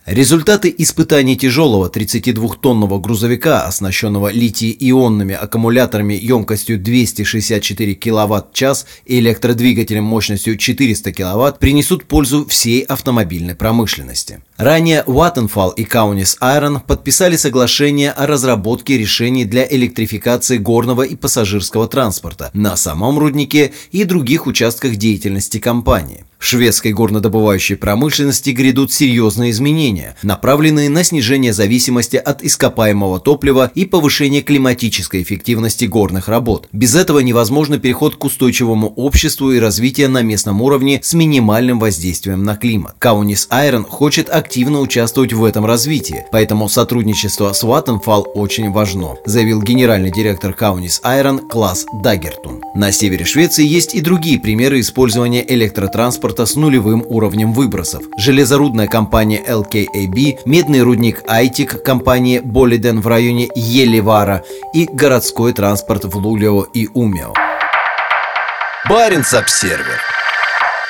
Результаты 0.48 0.74
испытаний 0.78 1.36
тяжелого 1.36 1.90
32-тонного 1.90 2.98
грузовика, 2.98 3.66
оснащенного 3.66 4.32
литий-ионными 4.32 5.34
аккумуляторами 5.34 6.14
емкостью 6.14 6.78
264 6.78 7.94
кВт-час 7.94 8.86
и 9.04 9.18
электродвигателем 9.18 10.04
мощностью 10.04 10.56
400 10.56 11.12
кВт, 11.12 11.58
принесут 11.58 12.06
пользу 12.06 12.46
всей 12.46 12.80
автомобильной 12.80 13.56
промышленности. 13.56 14.40
Ранее 14.56 15.04
Vattenfall 15.06 15.74
и 15.76 15.84
Kaunis 15.84 16.38
Iron 16.40 16.80
подписали 16.80 17.36
соглашение 17.36 18.10
о 18.10 18.26
разработке 18.26 18.96
решений 18.96 19.44
для 19.44 19.66
электрификации 19.68 20.56
горного 20.56 21.02
и 21.02 21.14
пассажирского 21.14 21.88
транспорта 21.88 22.50
на 22.54 22.74
самом 22.76 23.18
руднике 23.18 23.72
и 23.92 24.04
других 24.04 24.46
участках 24.46 24.96
деятельности 24.96 25.58
компании. 25.58 26.24
В 26.38 26.44
шведской 26.44 26.92
горнодобывающей 26.92 27.76
промышленности 27.76 28.50
грядут 28.50 28.92
серьезные 28.92 29.50
изменения, 29.50 30.14
направленные 30.22 30.88
на 30.88 31.02
снижение 31.02 31.52
зависимости 31.52 32.16
от 32.16 32.42
ископаемого 32.44 33.18
топлива 33.18 33.70
и 33.74 33.84
повышение 33.84 34.42
климатической 34.42 35.22
эффективности 35.22 35.86
горных 35.86 36.28
работ. 36.28 36.68
Без 36.72 36.94
этого 36.94 37.18
невозможно 37.18 37.78
переход 37.78 38.14
к 38.14 38.24
устойчивому 38.24 38.88
обществу 38.94 39.50
и 39.50 39.58
развитие 39.58 40.06
на 40.06 40.22
местном 40.22 40.62
уровне 40.62 41.00
с 41.02 41.12
минимальным 41.12 41.80
воздействием 41.80 42.44
на 42.44 42.54
климат. 42.54 42.94
Каунис 43.00 43.48
Айрон 43.50 43.84
хочет 43.84 44.30
активно 44.30 44.80
участвовать 44.80 45.32
в 45.32 45.44
этом 45.44 45.66
развитии, 45.66 46.24
поэтому 46.30 46.68
сотрудничество 46.68 47.52
с 47.52 47.64
Vattenfall 47.64 48.22
очень 48.22 48.70
важно, 48.70 49.16
заявил 49.26 49.60
генеральный 49.60 50.12
директор 50.12 50.52
Каунис 50.52 51.00
Айрон 51.02 51.48
Класс 51.48 51.84
Дагертун. 52.04 52.62
На 52.76 52.92
севере 52.92 53.24
Швеции 53.24 53.66
есть 53.66 53.96
и 53.96 54.00
другие 54.00 54.38
примеры 54.38 54.78
использования 54.80 55.44
электротранспорта 55.46 56.27
транспорта 56.28 56.46
с 56.46 56.56
нулевым 56.56 57.04
уровнем 57.08 57.52
выбросов. 57.52 58.02
Железорудная 58.18 58.86
компания 58.86 59.42
LKAB, 59.46 60.40
медный 60.44 60.82
рудник 60.82 61.22
Айтик 61.26 61.82
компании 61.82 62.40
Болиден 62.40 63.00
в 63.00 63.06
районе 63.06 63.48
Елевара 63.54 64.42
и 64.74 64.86
городской 64.86 65.52
транспорт 65.52 66.04
в 66.04 66.16
Лулио 66.16 66.62
и 66.74 66.88
Умео. 66.92 67.32
Баренц-Обсервер 68.88 70.00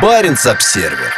Баренц-Обсервер 0.01 1.13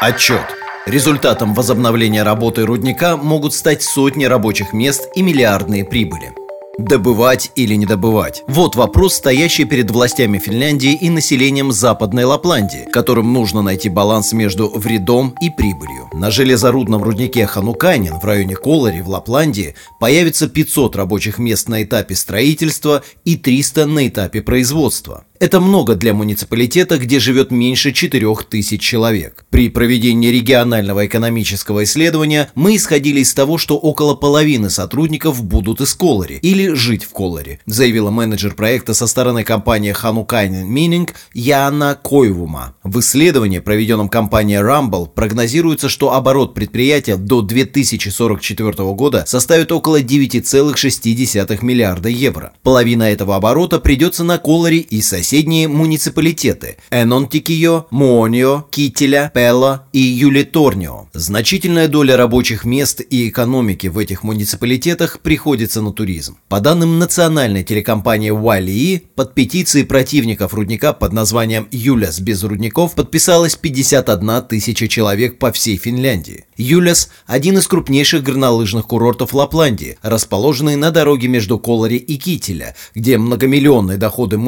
Отчет. 0.00 0.46
Результатом 0.86 1.54
возобновления 1.54 2.22
работы 2.22 2.64
рудника 2.64 3.16
могут 3.16 3.52
стать 3.52 3.82
сотни 3.82 4.26
рабочих 4.26 4.72
мест 4.72 5.08
и 5.16 5.22
миллиардные 5.22 5.84
прибыли. 5.84 6.43
Добывать 6.78 7.52
или 7.54 7.74
не 7.74 7.86
добывать? 7.86 8.42
Вот 8.48 8.74
вопрос, 8.74 9.14
стоящий 9.14 9.64
перед 9.64 9.92
властями 9.92 10.38
Финляндии 10.38 10.92
и 10.92 11.08
населением 11.08 11.70
Западной 11.70 12.24
Лапландии, 12.24 12.88
которым 12.92 13.32
нужно 13.32 13.62
найти 13.62 13.88
баланс 13.88 14.32
между 14.32 14.68
вредом 14.68 15.36
и 15.40 15.50
прибылью. 15.50 16.08
На 16.12 16.32
железорудном 16.32 17.04
руднике 17.04 17.46
Ханукайнин 17.46 18.18
в 18.18 18.24
районе 18.24 18.56
Колори 18.56 19.02
в 19.02 19.08
Лапландии 19.08 19.76
появится 20.00 20.48
500 20.48 20.96
рабочих 20.96 21.38
мест 21.38 21.68
на 21.68 21.82
этапе 21.84 22.16
строительства 22.16 23.04
и 23.24 23.36
300 23.36 23.86
на 23.86 24.08
этапе 24.08 24.42
производства. 24.42 25.24
Это 25.44 25.60
много 25.60 25.94
для 25.94 26.14
муниципалитета, 26.14 26.96
где 26.96 27.20
живет 27.20 27.50
меньше 27.50 27.92
4000 27.92 28.78
человек. 28.78 29.44
При 29.50 29.68
проведении 29.68 30.28
регионального 30.28 31.04
экономического 31.04 31.84
исследования 31.84 32.50
мы 32.54 32.76
исходили 32.76 33.20
из 33.20 33.34
того, 33.34 33.58
что 33.58 33.76
около 33.76 34.14
половины 34.14 34.70
сотрудников 34.70 35.44
будут 35.44 35.82
из 35.82 35.92
Колори 35.92 36.38
или 36.40 36.72
жить 36.72 37.04
в 37.04 37.10
Колори, 37.10 37.60
заявила 37.66 38.10
менеджер 38.10 38.54
проекта 38.54 38.94
со 38.94 39.06
стороны 39.06 39.44
компании 39.44 39.92
Ханукайнен 39.92 40.66
Мининг 40.66 41.12
Яна 41.34 41.94
Койвума. 41.94 42.74
В 42.82 43.00
исследовании, 43.00 43.58
проведенном 43.58 44.08
компанией 44.08 44.62
Rumble, 44.62 45.08
прогнозируется, 45.08 45.90
что 45.90 46.14
оборот 46.14 46.54
предприятия 46.54 47.16
до 47.16 47.42
2044 47.42 48.72
года 48.94 49.24
составит 49.26 49.72
около 49.72 50.00
9,6 50.00 51.58
миллиарда 51.62 52.08
евро. 52.08 52.54
Половина 52.62 53.02
этого 53.02 53.36
оборота 53.36 53.78
придется 53.78 54.24
на 54.24 54.38
Колори 54.38 54.78
и 54.78 55.02
соседей 55.02 55.33
соседние 55.34 55.66
муниципалитеты– 55.66 56.76
Энонтикио, 56.92 57.86
Муонио, 57.90 58.66
Кителя, 58.70 59.32
Пелло 59.34 59.88
и 59.92 59.98
Юлиторнио. 59.98 61.08
Значительная 61.12 61.88
доля 61.88 62.16
рабочих 62.16 62.64
мест 62.64 63.00
и 63.00 63.28
экономики 63.28 63.88
в 63.88 63.98
этих 63.98 64.22
муниципалитетах 64.22 65.18
приходится 65.18 65.82
на 65.82 65.92
туризм. 65.92 66.36
По 66.48 66.60
данным 66.60 67.00
национальной 67.00 67.64
телекомпании 67.64 68.30
Wiley, 68.30 69.02
под 69.16 69.34
петицией 69.34 69.84
противников 69.84 70.54
рудника 70.54 70.92
под 70.92 71.12
названием 71.12 71.66
«Юляс 71.72 72.20
без 72.20 72.44
рудников» 72.44 72.94
подписалось 72.94 73.56
51 73.56 74.42
тысяча 74.42 74.86
человек 74.86 75.40
по 75.40 75.50
всей 75.50 75.78
Финляндии. 75.78 76.44
Юляс– 76.56 77.10
один 77.26 77.58
из 77.58 77.66
крупнейших 77.66 78.22
горнолыжных 78.22 78.86
курортов 78.86 79.34
Лапландии, 79.34 79.98
расположенный 80.02 80.76
на 80.76 80.92
дороге 80.92 81.26
между 81.26 81.58
Колори 81.58 81.96
и 81.96 82.16
Кителя, 82.18 82.76
где 82.94 83.18
многомиллионные 83.18 83.98
доходы 83.98 84.38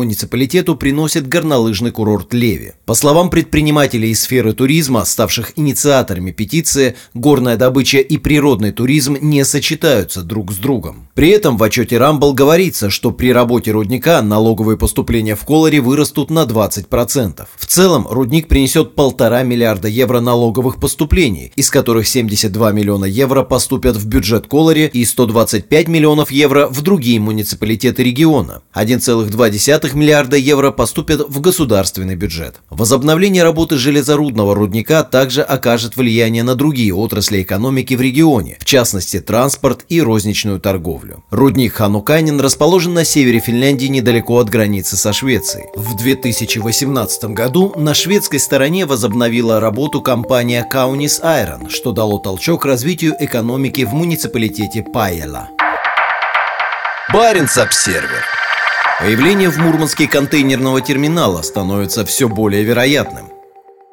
муниципалитету 0.66 0.76
приносит 0.76 1.28
горнолыжный 1.28 1.90
курорт 1.90 2.34
Леви. 2.34 2.72
По 2.84 2.94
словам 2.94 3.30
предпринимателей 3.30 4.10
из 4.10 4.20
сферы 4.20 4.52
туризма, 4.52 5.04
ставших 5.04 5.52
инициаторами 5.56 6.30
петиции, 6.32 6.94
горная 7.14 7.56
добыча 7.56 7.98
и 7.98 8.18
природный 8.18 8.72
туризм 8.72 9.16
не 9.20 9.44
сочетаются 9.44 10.22
друг 10.22 10.52
с 10.52 10.56
другом. 10.56 11.08
При 11.14 11.30
этом 11.30 11.56
в 11.56 11.62
отчете 11.62 11.98
Рамбл 11.98 12.34
говорится, 12.34 12.90
что 12.90 13.10
при 13.10 13.32
работе 13.32 13.72
рудника 13.72 14.22
налоговые 14.22 14.76
поступления 14.76 15.34
в 15.34 15.44
Колоре 15.44 15.80
вырастут 15.80 16.30
на 16.30 16.44
20%. 16.44 17.46
В 17.56 17.66
целом, 17.66 18.06
рудник 18.08 18.48
принесет 18.48 18.94
полтора 18.94 19.42
миллиарда 19.42 19.88
евро 19.88 20.20
налоговых 20.20 20.78
поступлений, 20.80 21.52
из 21.56 21.70
которых 21.70 21.86
которых 21.86 22.08
72 22.08 22.72
миллиона 22.72 23.04
евро 23.04 23.42
поступят 23.42 23.96
в 23.96 24.06
бюджет 24.06 24.46
Колори 24.48 24.90
и 24.92 25.04
125 25.04 25.88
миллионов 25.88 26.30
евро 26.30 26.66
в 26.68 26.82
другие 26.82 27.20
муниципалитеты 27.20 28.02
региона. 28.02 28.62
1,2 28.74 29.94
миллиарда 29.94 30.36
евро 30.36 30.55
поступят 30.72 31.28
в 31.28 31.40
государственный 31.40 32.16
бюджет. 32.16 32.56
Возобновление 32.70 33.42
работы 33.42 33.76
железорудного 33.76 34.54
рудника 34.54 35.02
также 35.02 35.42
окажет 35.42 35.96
влияние 35.96 36.42
на 36.42 36.54
другие 36.54 36.94
отрасли 36.94 37.42
экономики 37.42 37.94
в 37.94 38.00
регионе, 38.00 38.56
в 38.60 38.64
частности 38.64 39.20
транспорт 39.20 39.84
и 39.88 40.00
розничную 40.00 40.60
торговлю. 40.60 41.24
Рудник 41.30 41.74
Хануканин 41.74 42.40
расположен 42.40 42.94
на 42.94 43.04
севере 43.04 43.40
Финляндии 43.40 43.86
недалеко 43.86 44.38
от 44.38 44.48
границы 44.48 44.96
со 44.96 45.12
Швецией. 45.12 45.66
В 45.74 45.96
2018 45.96 47.24
году 47.26 47.72
на 47.76 47.94
шведской 47.94 48.40
стороне 48.40 48.86
возобновила 48.86 49.60
работу 49.60 50.00
компания 50.00 50.66
Kaunis 50.72 51.22
Iron, 51.22 51.70
что 51.70 51.92
дало 51.92 52.18
толчок 52.18 52.64
развитию 52.64 53.14
экономики 53.18 53.84
в 53.84 53.92
муниципалитете 53.92 54.82
Пайела. 54.82 55.48
Баренц-обсервер 57.12 58.35
Появление 58.98 59.50
в 59.50 59.58
Мурманске 59.58 60.08
контейнерного 60.08 60.80
терминала 60.80 61.42
становится 61.42 62.06
все 62.06 62.30
более 62.30 62.62
вероятным. 62.62 63.26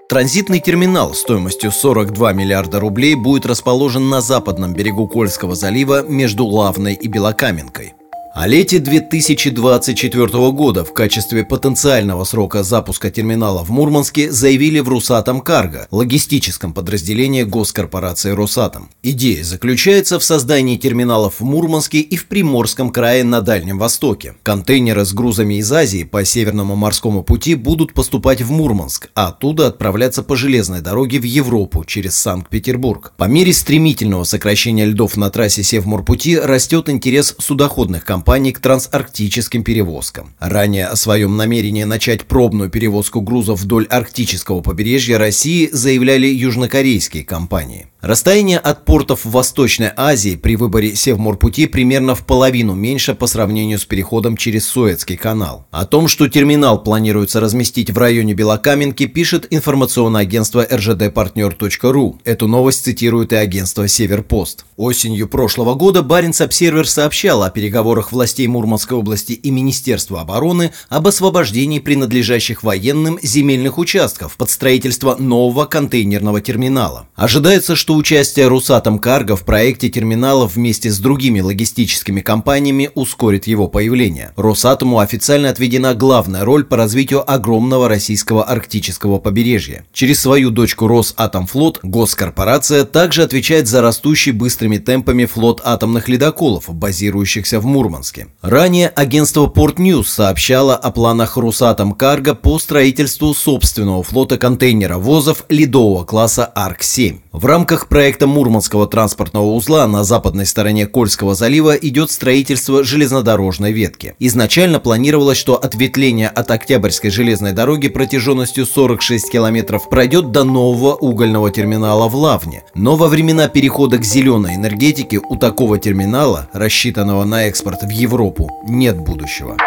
Транзитный 0.08 0.62
терминал 0.62 1.13
стоимостью 1.13 1.74
42 1.74 2.32
миллиарда 2.32 2.80
рублей 2.80 3.16
будет 3.16 3.46
расположен 3.46 4.08
на 4.10 4.22
западном 4.22 4.74
берегу 4.74 5.10
Кольского 5.10 5.56
залива 5.56 6.04
между 6.04 6.46
Лавной 6.46 6.94
и 6.94 7.10
Белокаменкой. 7.10 7.96
О 8.36 8.48
лете 8.48 8.80
2024 8.80 10.26
года 10.54 10.84
в 10.84 10.91
качестве 10.91 11.46
потенциального 11.46 12.24
срока 12.24 12.63
запуска 12.63 13.12
терминала 13.12 13.63
в 13.63 13.69
Мурманске 13.69 14.32
заявили 14.32 14.80
в 14.80 14.89
Русатом 14.89 15.39
Карго, 15.39 15.88
логистическом 15.91 16.74
подразделении 16.74 17.43
госкорпорации 17.43 18.32
Росатом. 18.32 18.89
Идея 19.04 19.43
заключается 19.43 20.17
в 20.17 20.24
создании 20.24 20.78
терминалов 20.78 21.41
в 21.41 21.43
Мурманске 21.43 22.00
и 22.00 22.15
в 22.15 22.26
Приморском 22.26 22.89
крае 22.89 23.24
на 23.24 23.41
Дальнем 23.41 23.78
Востоке. 23.78 24.34
Контейнеры 24.41 25.06
с 25.06 25.13
грузами 25.13 25.60
из 25.60 25.72
Азии 25.72 26.04
по 26.04 26.26
Северному 26.26 26.76
морскому 26.76 27.22
пути 27.22 27.54
будут 27.54 27.93
поступать 27.93 28.41
в 28.41 28.50
Мурманск, 28.50 29.12
а 29.13 29.28
оттуда 29.28 29.67
отправляться 29.67 30.24
по 30.24 30.36
железной 30.36 30.82
дороге 30.82 31.19
в 31.19 31.24
Европу 31.24 31.86
через 31.86 32.15
Санкт-Петербург. 32.15 33.13
По 33.15 33.26
мере 33.26 33.54
стремительного 33.54 34.24
сокращения 34.24 34.86
льдов 34.86 35.17
на 35.17 35.30
трассе 35.30 35.62
Севморпути 35.62 36.38
растет 36.38 36.89
интерес 36.89 37.36
судоходных 37.38 38.04
компаний 38.04 38.22
компаний 38.23 38.53
к 38.53 38.59
трансарктическим 38.62 39.65
перевозкам. 39.65 40.33
Ранее 40.39 40.88
о 40.88 40.95
своем 40.95 41.36
намерении 41.36 41.83
начать 41.83 42.23
пробную 42.23 42.69
перевозку 42.69 43.19
грузов 43.19 43.59
вдоль 43.59 43.86
арктического 43.89 44.62
побережья 44.62 45.17
России 45.17 45.67
заявляли 45.73 46.27
южнокорейские 46.27 47.25
компании. 47.25 47.88
Расстояние 48.04 48.58
от 48.58 48.84
портов 48.84 49.24
в 49.24 49.32
Восточной 49.32 49.89
Азии 49.96 50.36
при 50.36 50.58
выборе 50.58 50.94
Севморпути 50.94 51.68
примерно 51.68 52.16
в 52.16 52.26
половину 52.26 52.74
меньше 52.74 53.16
по 53.16 53.28
сравнению 53.28 53.80
с 53.80 53.86
переходом 53.86 54.36
через 54.36 54.68
Суэцкий 54.68 55.16
канал. 55.16 55.68
О 55.72 55.86
том, 55.86 56.10
что 56.10 56.28
терминал 56.28 56.84
планируется 56.84 57.39
разместить 57.39 57.92
в 57.92 57.98
районе 57.98 58.34
Белокаменки, 58.34 59.06
пишет 59.06 59.48
информационное 59.52 60.24
агентство 60.24 60.66
rgdpartner.ru. 60.70 62.18
Эту 62.26 62.50
новость 62.50 62.84
цитирует 62.84 63.32
и 63.32 63.38
агентство 63.38 63.88
Северпост. 63.88 64.66
Осенью 64.76 65.30
прошлого 65.30 65.74
года 65.74 66.04
Баренц 66.04 66.42
Обсервер 66.42 66.89
сообщал 66.89 67.42
о 67.42 67.52
переговорах 67.52 68.12
властей 68.12 68.48
Мурманской 68.48 68.98
области 68.98 69.32
и 69.32 69.50
Министерства 69.50 70.20
обороны 70.20 70.74
об 70.89 71.08
освобождении 71.08 71.80
принадлежащих 71.80 72.63
военным 72.63 73.18
земельных 73.22 73.78
участков 73.78 74.36
под 74.36 74.50
строительство 74.50 75.16
нового 75.16 75.63
контейнерного 75.63 76.42
терминала. 76.42 77.08
Ожидается, 77.16 77.78
что 77.78 77.92
что 77.93 77.99
участие 77.99 78.47
Русатом 78.47 78.97
Карго 78.97 79.36
в 79.36 79.43
проекте 79.43 79.88
терминала 79.88 80.47
вместе 80.47 80.89
с 80.89 80.97
другими 80.97 81.41
логистическими 81.41 82.21
компаниями 82.21 82.89
ускорит 82.95 83.45
его 83.45 83.67
появление. 83.67 84.32
Росатому 84.36 84.97
официально 84.97 85.49
отведена 85.49 85.93
главная 85.93 86.43
роль 86.43 86.63
по 86.63 86.75
развитию 86.75 87.29
огромного 87.32 87.88
российского 87.88 88.45
арктического 88.45 89.19
побережья. 89.19 89.86
Через 89.93 90.21
свою 90.21 90.49
дочку 90.49 90.88
Росатомфлот 90.88 91.82
госкорпорация 91.84 92.84
также 92.86 93.21
отвечает 93.21 93.67
за 93.67 93.82
растущий 93.82 94.32
быстрыми 94.32 94.79
темпами 94.79 95.25
флот 95.25 95.62
атомных 95.63 96.10
ледоколов, 96.10 96.73
базирующихся 96.73 97.60
в 97.60 97.65
Мурманске. 97.65 98.27
Ранее 98.41 98.88
агентство 98.89 99.45
Port 99.45 99.75
News 99.75 100.06
сообщало 100.06 100.75
о 100.75 100.89
планах 100.89 101.38
Русатом 101.38 101.91
Карго 101.91 102.34
по 102.34 102.58
строительству 102.58 103.36
собственного 103.36 104.01
флота 104.01 104.39
контейнеровозов 104.39 105.45
ледового 105.49 106.06
класса 106.06 106.51
Арк-7. 106.56 107.19
В 107.34 107.45
рамках 107.45 107.83
рамках 107.84 107.89
проекта 107.89 108.28
Мурманского 108.28 108.88
транспортного 108.88 109.46
узла 109.46 109.88
на 109.88 110.04
западной 110.04 110.46
стороне 110.46 110.86
Кольского 110.88 111.36
залива 111.36 111.76
идет 111.76 112.12
строительство 112.12 112.84
железнодорожной 112.84 113.72
ветки. 113.72 114.15
Изначально 114.19 114.80
планировалось, 114.80 115.38
что 115.38 115.56
ответвление 115.56 116.30
от 116.30 116.52
Октябрьской 116.52 117.10
железной 117.10 117.52
дороги 117.52 117.89
протяженностью 117.89 118.65
46 118.65 119.32
километров 119.32 119.89
пройдет 119.89 120.32
до 120.32 120.43
нового 120.43 120.96
угольного 120.96 121.52
терминала 121.52 122.08
в 122.08 122.15
Лавне. 122.15 122.63
Но 122.76 122.96
во 122.96 123.08
времена 123.08 123.48
перехода 123.48 123.98
к 123.98 124.06
зеленой 124.06 124.56
энергетике 124.56 125.19
у 125.19 125.36
такого 125.36 125.78
терминала, 125.78 126.50
рассчитанного 126.54 127.26
на 127.26 127.46
экспорт 127.48 127.84
в 127.84 127.89
Европу, 127.89 128.50
нет 128.67 128.98
будущего. 128.98 129.58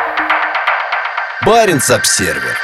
Баренц-обсервер 1.45 2.57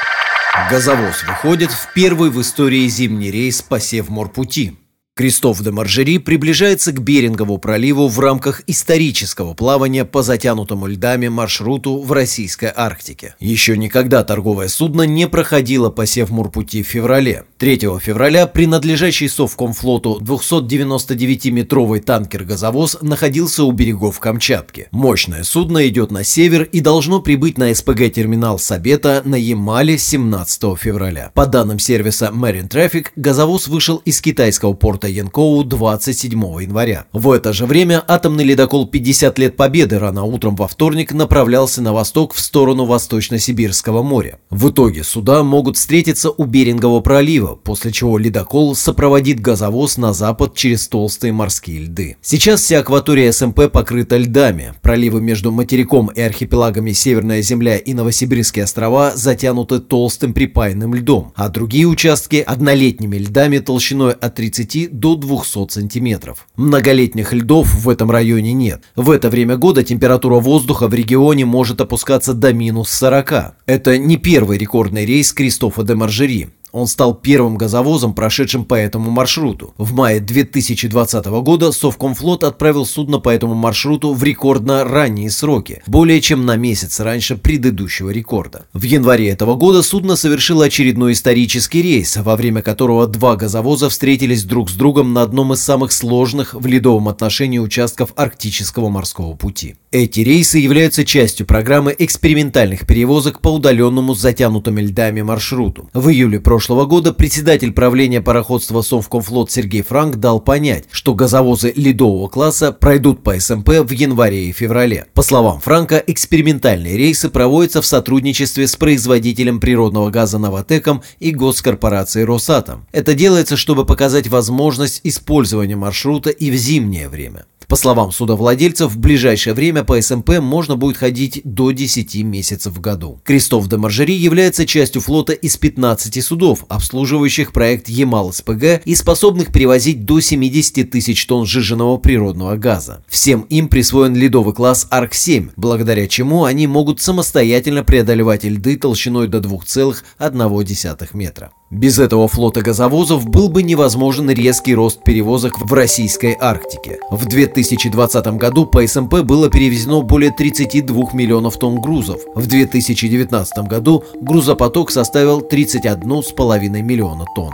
Газовоз 0.70 1.24
выходит 1.24 1.70
в 1.70 1.92
первый 1.94 2.30
в 2.30 2.40
истории 2.40 2.86
зимний 2.88 3.30
рейс 3.30 3.62
по 3.62 3.80
Севморпути. 3.80 4.81
Кристоф 5.14 5.62
де 5.62 5.70
Маржери 5.70 6.16
приближается 6.16 6.90
к 6.90 7.02
Берингову 7.02 7.58
проливу 7.58 8.08
в 8.08 8.18
рамках 8.18 8.62
исторического 8.66 9.52
плавания 9.52 10.06
по 10.06 10.22
затянутому 10.22 10.86
льдами 10.86 11.28
маршруту 11.28 12.00
в 12.00 12.12
российской 12.12 12.72
Арктике. 12.74 13.34
Еще 13.38 13.76
никогда 13.76 14.24
торговое 14.24 14.68
судно 14.68 15.02
не 15.02 15.28
проходило 15.28 15.90
по 15.90 16.06
Севморпути 16.06 16.82
в 16.82 16.86
феврале. 16.86 17.44
3 17.58 17.78
февраля 18.00 18.46
принадлежащий 18.46 19.28
Совкомфлоту 19.28 20.18
299-метровый 20.22 22.00
танкер-газовоз 22.00 23.02
находился 23.02 23.64
у 23.64 23.72
берегов 23.72 24.18
Камчатки. 24.18 24.88
Мощное 24.92 25.44
судно 25.44 25.86
идет 25.88 26.10
на 26.10 26.24
север 26.24 26.62
и 26.62 26.80
должно 26.80 27.20
прибыть 27.20 27.58
на 27.58 27.74
СПГ-терминал 27.74 28.58
Сабета 28.58 29.20
на 29.26 29.36
Ямале 29.36 29.98
17 29.98 30.78
февраля. 30.78 31.30
По 31.34 31.44
данным 31.44 31.78
сервиса 31.78 32.30
Marine 32.34 32.70
Traffic, 32.70 33.08
газовоз 33.14 33.68
вышел 33.68 33.98
из 34.06 34.22
китайского 34.22 34.72
порта 34.72 35.01
порта 35.02 35.08
Янкоу 35.08 35.64
27 35.64 36.62
января. 36.62 37.06
В 37.12 37.30
это 37.32 37.52
же 37.52 37.66
время 37.66 38.02
атомный 38.06 38.44
ледокол 38.44 38.88
«50 38.88 39.40
лет 39.40 39.56
Победы» 39.56 39.98
рано 39.98 40.24
утром 40.24 40.54
во 40.54 40.68
вторник 40.68 41.12
направлялся 41.12 41.82
на 41.82 41.92
восток 41.92 42.34
в 42.34 42.40
сторону 42.40 42.84
Восточно-Сибирского 42.84 44.02
моря. 44.02 44.38
В 44.50 44.70
итоге 44.70 45.02
суда 45.02 45.42
могут 45.42 45.76
встретиться 45.76 46.30
у 46.30 46.44
Берингового 46.44 47.00
пролива, 47.00 47.56
после 47.56 47.90
чего 47.90 48.18
ледокол 48.18 48.74
сопроводит 48.76 49.40
газовоз 49.40 49.96
на 49.96 50.12
запад 50.12 50.54
через 50.54 50.88
толстые 50.88 51.32
морские 51.32 51.80
льды. 51.80 52.16
Сейчас 52.22 52.60
вся 52.62 52.78
акватория 52.78 53.32
СМП 53.32 53.70
покрыта 53.72 54.16
льдами. 54.16 54.74
Проливы 54.82 55.20
между 55.20 55.50
материком 55.50 56.08
и 56.08 56.20
архипелагами 56.20 56.92
Северная 56.92 57.42
Земля 57.42 57.76
и 57.76 57.94
Новосибирские 57.94 58.64
острова 58.64 59.12
затянуты 59.16 59.80
толстым 59.80 60.32
припаянным 60.32 60.94
льдом, 60.94 61.32
а 61.34 61.48
другие 61.48 61.86
участки– 61.86 62.36
однолетними 62.46 63.16
льдами 63.16 63.58
толщиной 63.58 64.12
от 64.12 64.34
30 64.36 64.91
до 64.92 65.16
200 65.16 65.72
сантиметров. 65.72 66.46
Многолетних 66.56 67.32
льдов 67.32 67.74
в 67.74 67.88
этом 67.88 68.10
районе 68.10 68.52
нет. 68.52 68.82
В 68.94 69.10
это 69.10 69.30
время 69.30 69.56
года 69.56 69.82
температура 69.82 70.36
воздуха 70.36 70.88
в 70.88 70.94
регионе 70.94 71.44
может 71.44 71.80
опускаться 71.80 72.34
до 72.34 72.52
минус 72.52 72.90
40. 72.90 73.56
Это 73.66 73.98
не 73.98 74.16
первый 74.16 74.58
рекордный 74.58 75.04
рейс 75.04 75.32
Кристофа 75.32 75.82
де 75.82 75.94
Маржери. 75.94 76.50
Он 76.72 76.86
стал 76.86 77.14
первым 77.14 77.56
газовозом, 77.56 78.14
прошедшим 78.14 78.64
по 78.64 78.74
этому 78.74 79.10
маршруту. 79.10 79.74
В 79.76 79.92
мае 79.92 80.20
2020 80.20 81.26
года 81.26 81.70
Совкомфлот 81.70 82.44
отправил 82.44 82.86
судно 82.86 83.18
по 83.18 83.28
этому 83.28 83.54
маршруту 83.54 84.14
в 84.14 84.22
рекордно 84.24 84.82
ранние 84.84 85.30
сроки, 85.30 85.82
более 85.86 86.22
чем 86.22 86.46
на 86.46 86.56
месяц 86.56 86.98
раньше 87.00 87.36
предыдущего 87.36 88.08
рекорда. 88.08 88.64
В 88.72 88.82
январе 88.84 89.28
этого 89.28 89.54
года 89.54 89.82
судно 89.82 90.16
совершило 90.16 90.64
очередной 90.64 91.12
исторический 91.12 91.82
рейс, 91.82 92.16
во 92.16 92.36
время 92.36 92.62
которого 92.62 93.06
два 93.06 93.36
газовоза 93.36 93.90
встретились 93.90 94.44
друг 94.44 94.70
с 94.70 94.74
другом 94.74 95.12
на 95.12 95.22
одном 95.22 95.52
из 95.52 95.62
самых 95.62 95.92
сложных 95.92 96.54
в 96.54 96.64
ледовом 96.66 97.08
отношении 97.08 97.58
участков 97.58 98.14
Арктического 98.16 98.88
морского 98.88 99.34
пути. 99.34 99.76
Эти 99.90 100.20
рейсы 100.20 100.56
являются 100.56 101.04
частью 101.04 101.46
программы 101.46 101.94
экспериментальных 101.98 102.86
перевозок 102.86 103.42
по 103.42 103.48
удаленному 103.48 104.14
затянутыми 104.14 104.80
льдами 104.80 105.20
маршруту. 105.20 105.90
В 105.92 106.08
июле 106.08 106.40
прошлого 106.40 106.61
года 106.68 107.12
председатель 107.12 107.72
правления 107.72 108.20
пароходства 108.20 108.82
Совкомфлот 108.82 109.50
Сергей 109.50 109.82
Франк 109.82 110.16
дал 110.16 110.40
понять, 110.40 110.84
что 110.90 111.14
газовозы 111.14 111.72
ледового 111.74 112.28
класса 112.28 112.72
пройдут 112.72 113.22
по 113.22 113.38
СМП 113.38 113.68
в 113.68 113.90
январе 113.90 114.48
и 114.48 114.52
феврале. 114.52 115.06
По 115.14 115.22
словам 115.22 115.60
Франка, 115.60 116.02
экспериментальные 116.06 116.96
рейсы 116.96 117.28
проводятся 117.28 117.82
в 117.82 117.86
сотрудничестве 117.86 118.66
с 118.66 118.76
производителем 118.76 119.60
природного 119.60 120.10
газа 120.10 120.38
«Новотеком» 120.38 121.02
и 121.18 121.32
госкорпорацией 121.32 122.24
«Росатом». 122.24 122.86
Это 122.92 123.14
делается, 123.14 123.56
чтобы 123.56 123.84
показать 123.84 124.28
возможность 124.28 125.00
использования 125.04 125.76
маршрута 125.76 126.30
и 126.30 126.50
в 126.50 126.54
зимнее 126.54 127.08
время. 127.08 127.44
По 127.72 127.76
словам 127.76 128.12
судовладельцев, 128.12 128.92
в 128.92 128.98
ближайшее 128.98 129.54
время 129.54 129.82
по 129.82 129.98
СМП 129.98 130.40
можно 130.40 130.76
будет 130.76 130.98
ходить 130.98 131.40
до 131.42 131.70
10 131.70 132.16
месяцев 132.16 132.74
в 132.74 132.82
году. 132.82 133.18
Крестов 133.24 133.66
де 133.66 133.78
Маржери 133.78 134.12
является 134.12 134.66
частью 134.66 135.00
флота 135.00 135.32
из 135.32 135.56
15 135.56 136.22
судов, 136.22 136.66
обслуживающих 136.68 137.54
проект 137.54 137.88
Ямал-СПГ 137.88 138.82
и 138.84 138.94
способных 138.94 139.54
перевозить 139.54 140.04
до 140.04 140.20
70 140.20 140.90
тысяч 140.90 141.24
тонн 141.24 141.46
сжиженного 141.46 141.96
природного 141.96 142.56
газа. 142.56 143.02
Всем 143.08 143.46
им 143.48 143.68
присвоен 143.68 144.14
ледовый 144.14 144.52
класс 144.52 144.86
Арк-7, 144.90 145.52
благодаря 145.56 146.06
чему 146.08 146.44
они 146.44 146.66
могут 146.66 147.00
самостоятельно 147.00 147.84
преодолевать 147.84 148.44
льды 148.44 148.76
толщиной 148.76 149.28
до 149.28 149.38
2,1 149.38 151.08
метра. 151.14 151.52
Без 151.72 151.98
этого 151.98 152.28
флота 152.28 152.60
газовозов 152.60 153.26
был 153.26 153.48
бы 153.48 153.62
невозможен 153.62 154.28
резкий 154.28 154.74
рост 154.74 155.02
перевозок 155.02 155.58
в 155.58 155.72
российской 155.72 156.36
Арктике. 156.38 156.98
В 157.10 157.24
2020 157.24 158.26
году 158.36 158.66
по 158.66 158.86
СМП 158.86 159.22
было 159.22 159.48
перевезено 159.48 160.02
более 160.02 160.32
32 160.32 161.14
миллионов 161.14 161.58
тонн 161.58 161.80
грузов. 161.80 162.20
В 162.34 162.46
2019 162.46 163.66
году 163.66 164.04
грузопоток 164.20 164.90
составил 164.90 165.40
31,5 165.40 166.82
миллиона 166.82 167.24
тонн. 167.34 167.52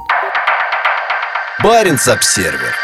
Баренц-Обсервер 1.63 2.75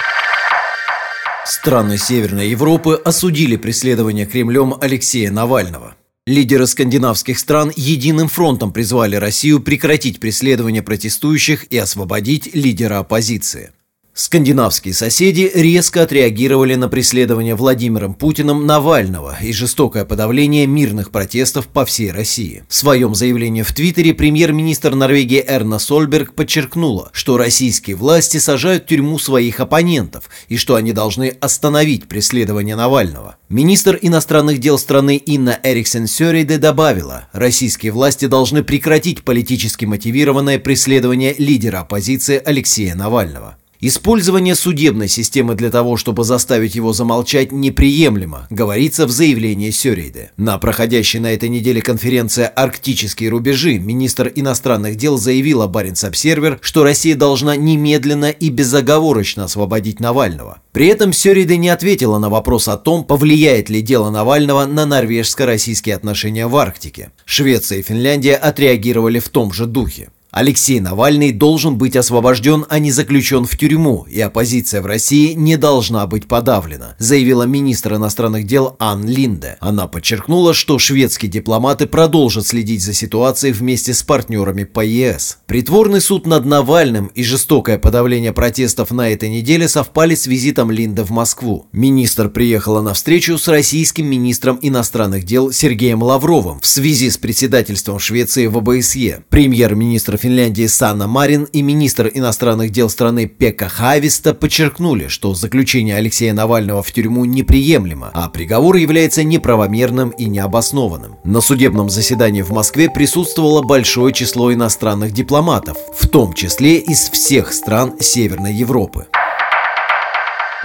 Страны 1.44 1.98
Северной 1.98 2.50
Европы 2.50 2.94
осудили 3.04 3.56
преследование 3.56 4.26
Кремлем 4.26 4.76
Алексея 4.80 5.32
Навального. 5.32 5.96
Лидеры 6.26 6.66
скандинавских 6.66 7.38
стран 7.38 7.70
единым 7.76 8.28
фронтом 8.28 8.72
призвали 8.72 9.16
Россию 9.16 9.60
прекратить 9.60 10.20
преследование 10.20 10.82
протестующих 10.82 11.64
и 11.64 11.76
освободить 11.76 12.54
лидера 12.54 13.00
оппозиции. 13.00 13.73
Скандинавские 14.16 14.94
соседи 14.94 15.50
резко 15.52 16.02
отреагировали 16.02 16.76
на 16.76 16.88
преследование 16.88 17.56
Владимиром 17.56 18.14
Путиным 18.14 18.64
Навального 18.64 19.36
и 19.42 19.52
жестокое 19.52 20.04
подавление 20.04 20.68
мирных 20.68 21.10
протестов 21.10 21.66
по 21.66 21.84
всей 21.84 22.12
России. 22.12 22.62
В 22.68 22.76
своем 22.76 23.16
заявлении 23.16 23.62
в 23.62 23.72
Твиттере 23.72 24.14
премьер-министр 24.14 24.94
Норвегии 24.94 25.44
Эрна 25.44 25.80
Сольберг 25.80 26.34
подчеркнула, 26.34 27.10
что 27.12 27.36
российские 27.36 27.96
власти 27.96 28.38
сажают 28.38 28.84
в 28.84 28.86
тюрьму 28.86 29.18
своих 29.18 29.58
оппонентов 29.58 30.30
и 30.48 30.58
что 30.58 30.76
они 30.76 30.92
должны 30.92 31.36
остановить 31.40 32.06
преследование 32.06 32.76
Навального. 32.76 33.34
Министр 33.48 33.98
иностранных 34.00 34.60
дел 34.60 34.78
страны 34.78 35.16
Инна 35.16 35.58
Эриксен 35.64 36.06
Сёрейде 36.06 36.58
добавила, 36.58 37.26
российские 37.32 37.90
власти 37.90 38.26
должны 38.26 38.62
прекратить 38.62 39.24
политически 39.24 39.86
мотивированное 39.86 40.60
преследование 40.60 41.34
лидера 41.36 41.80
оппозиции 41.80 42.40
Алексея 42.44 42.94
Навального. 42.94 43.58
Использование 43.86 44.54
судебной 44.54 45.08
системы 45.08 45.54
для 45.54 45.70
того, 45.70 45.98
чтобы 45.98 46.24
заставить 46.24 46.74
его 46.74 46.94
замолчать, 46.94 47.52
неприемлемо, 47.52 48.46
говорится 48.48 49.06
в 49.06 49.10
заявлении 49.10 49.68
Сёрейде. 49.68 50.30
На 50.38 50.56
проходящей 50.56 51.20
на 51.20 51.34
этой 51.34 51.50
неделе 51.50 51.82
конференции 51.82 52.44
«Арктические 52.44 53.28
рубежи» 53.28 53.78
министр 53.78 54.32
иностранных 54.34 54.96
дел 54.96 55.18
заявил 55.18 55.60
о 55.60 55.68
Баренц-Обсервер, 55.68 56.60
что 56.62 56.82
Россия 56.82 57.14
должна 57.14 57.56
немедленно 57.56 58.30
и 58.30 58.48
безоговорочно 58.48 59.44
освободить 59.44 60.00
Навального. 60.00 60.62
При 60.72 60.86
этом 60.86 61.12
Сёрейде 61.12 61.58
не 61.58 61.68
ответила 61.68 62.18
на 62.18 62.30
вопрос 62.30 62.68
о 62.68 62.78
том, 62.78 63.04
повлияет 63.04 63.68
ли 63.68 63.82
дело 63.82 64.08
Навального 64.08 64.64
на 64.64 64.86
норвежско-российские 64.86 65.94
отношения 65.94 66.46
в 66.46 66.56
Арктике. 66.56 67.10
Швеция 67.26 67.80
и 67.80 67.82
Финляндия 67.82 68.36
отреагировали 68.36 69.18
в 69.18 69.28
том 69.28 69.52
же 69.52 69.66
духе. 69.66 70.08
Алексей 70.34 70.80
Навальный 70.80 71.30
должен 71.30 71.78
быть 71.78 71.94
освобожден, 71.94 72.66
а 72.68 72.80
не 72.80 72.90
заключен 72.90 73.44
в 73.44 73.56
тюрьму, 73.56 74.04
и 74.10 74.20
оппозиция 74.20 74.82
в 74.82 74.86
России 74.86 75.32
не 75.32 75.56
должна 75.56 76.08
быть 76.08 76.26
подавлена, 76.26 76.96
заявила 76.98 77.44
министр 77.44 77.94
иностранных 77.94 78.44
дел 78.44 78.74
Ан 78.80 79.06
Линде. 79.06 79.58
Она 79.60 79.86
подчеркнула, 79.86 80.52
что 80.52 80.80
шведские 80.80 81.30
дипломаты 81.30 81.86
продолжат 81.86 82.48
следить 82.48 82.82
за 82.82 82.94
ситуацией 82.94 83.52
вместе 83.52 83.94
с 83.94 84.02
партнерами 84.02 84.64
по 84.64 84.84
ЕС. 84.84 85.38
Притворный 85.46 86.00
суд 86.00 86.26
над 86.26 86.44
Навальным 86.46 87.12
и 87.14 87.22
жестокое 87.22 87.78
подавление 87.78 88.32
протестов 88.32 88.90
на 88.90 89.10
этой 89.10 89.28
неделе 89.28 89.68
совпали 89.68 90.16
с 90.16 90.26
визитом 90.26 90.72
Линде 90.72 91.04
в 91.04 91.10
Москву. 91.10 91.68
Министр 91.70 92.28
приехала 92.28 92.82
на 92.82 92.94
встречу 92.94 93.38
с 93.38 93.46
российским 93.46 94.06
министром 94.06 94.58
иностранных 94.60 95.22
дел 95.22 95.52
Сергеем 95.52 96.02
Лавровым 96.02 96.58
в 96.58 96.66
связи 96.66 97.10
с 97.10 97.18
председательством 97.18 98.00
Швеции 98.00 98.48
в 98.48 98.58
ОБСЕ. 98.58 99.22
Премьер-министр 99.28 100.23
Финляндии 100.24 100.66
Санна 100.66 101.06
Марин 101.06 101.44
и 101.52 101.60
министр 101.60 102.10
иностранных 102.14 102.70
дел 102.70 102.88
страны 102.88 103.26
Пека 103.26 103.68
Хависта 103.68 104.32
подчеркнули, 104.32 105.08
что 105.08 105.34
заключение 105.34 105.98
Алексея 105.98 106.32
Навального 106.32 106.82
в 106.82 106.90
тюрьму 106.92 107.26
неприемлемо, 107.26 108.10
а 108.14 108.30
приговор 108.30 108.76
является 108.76 109.22
неправомерным 109.22 110.08
и 110.08 110.24
необоснованным. 110.24 111.18
На 111.24 111.42
судебном 111.42 111.90
заседании 111.90 112.40
в 112.40 112.52
Москве 112.52 112.88
присутствовало 112.88 113.60
большое 113.60 114.14
число 114.14 114.50
иностранных 114.50 115.12
дипломатов, 115.12 115.76
в 115.94 116.08
том 116.08 116.32
числе 116.32 116.78
из 116.78 117.10
всех 117.10 117.52
стран 117.52 117.92
Северной 118.00 118.54
Европы. 118.54 119.08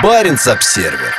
Баренц-Обсервер 0.02 1.13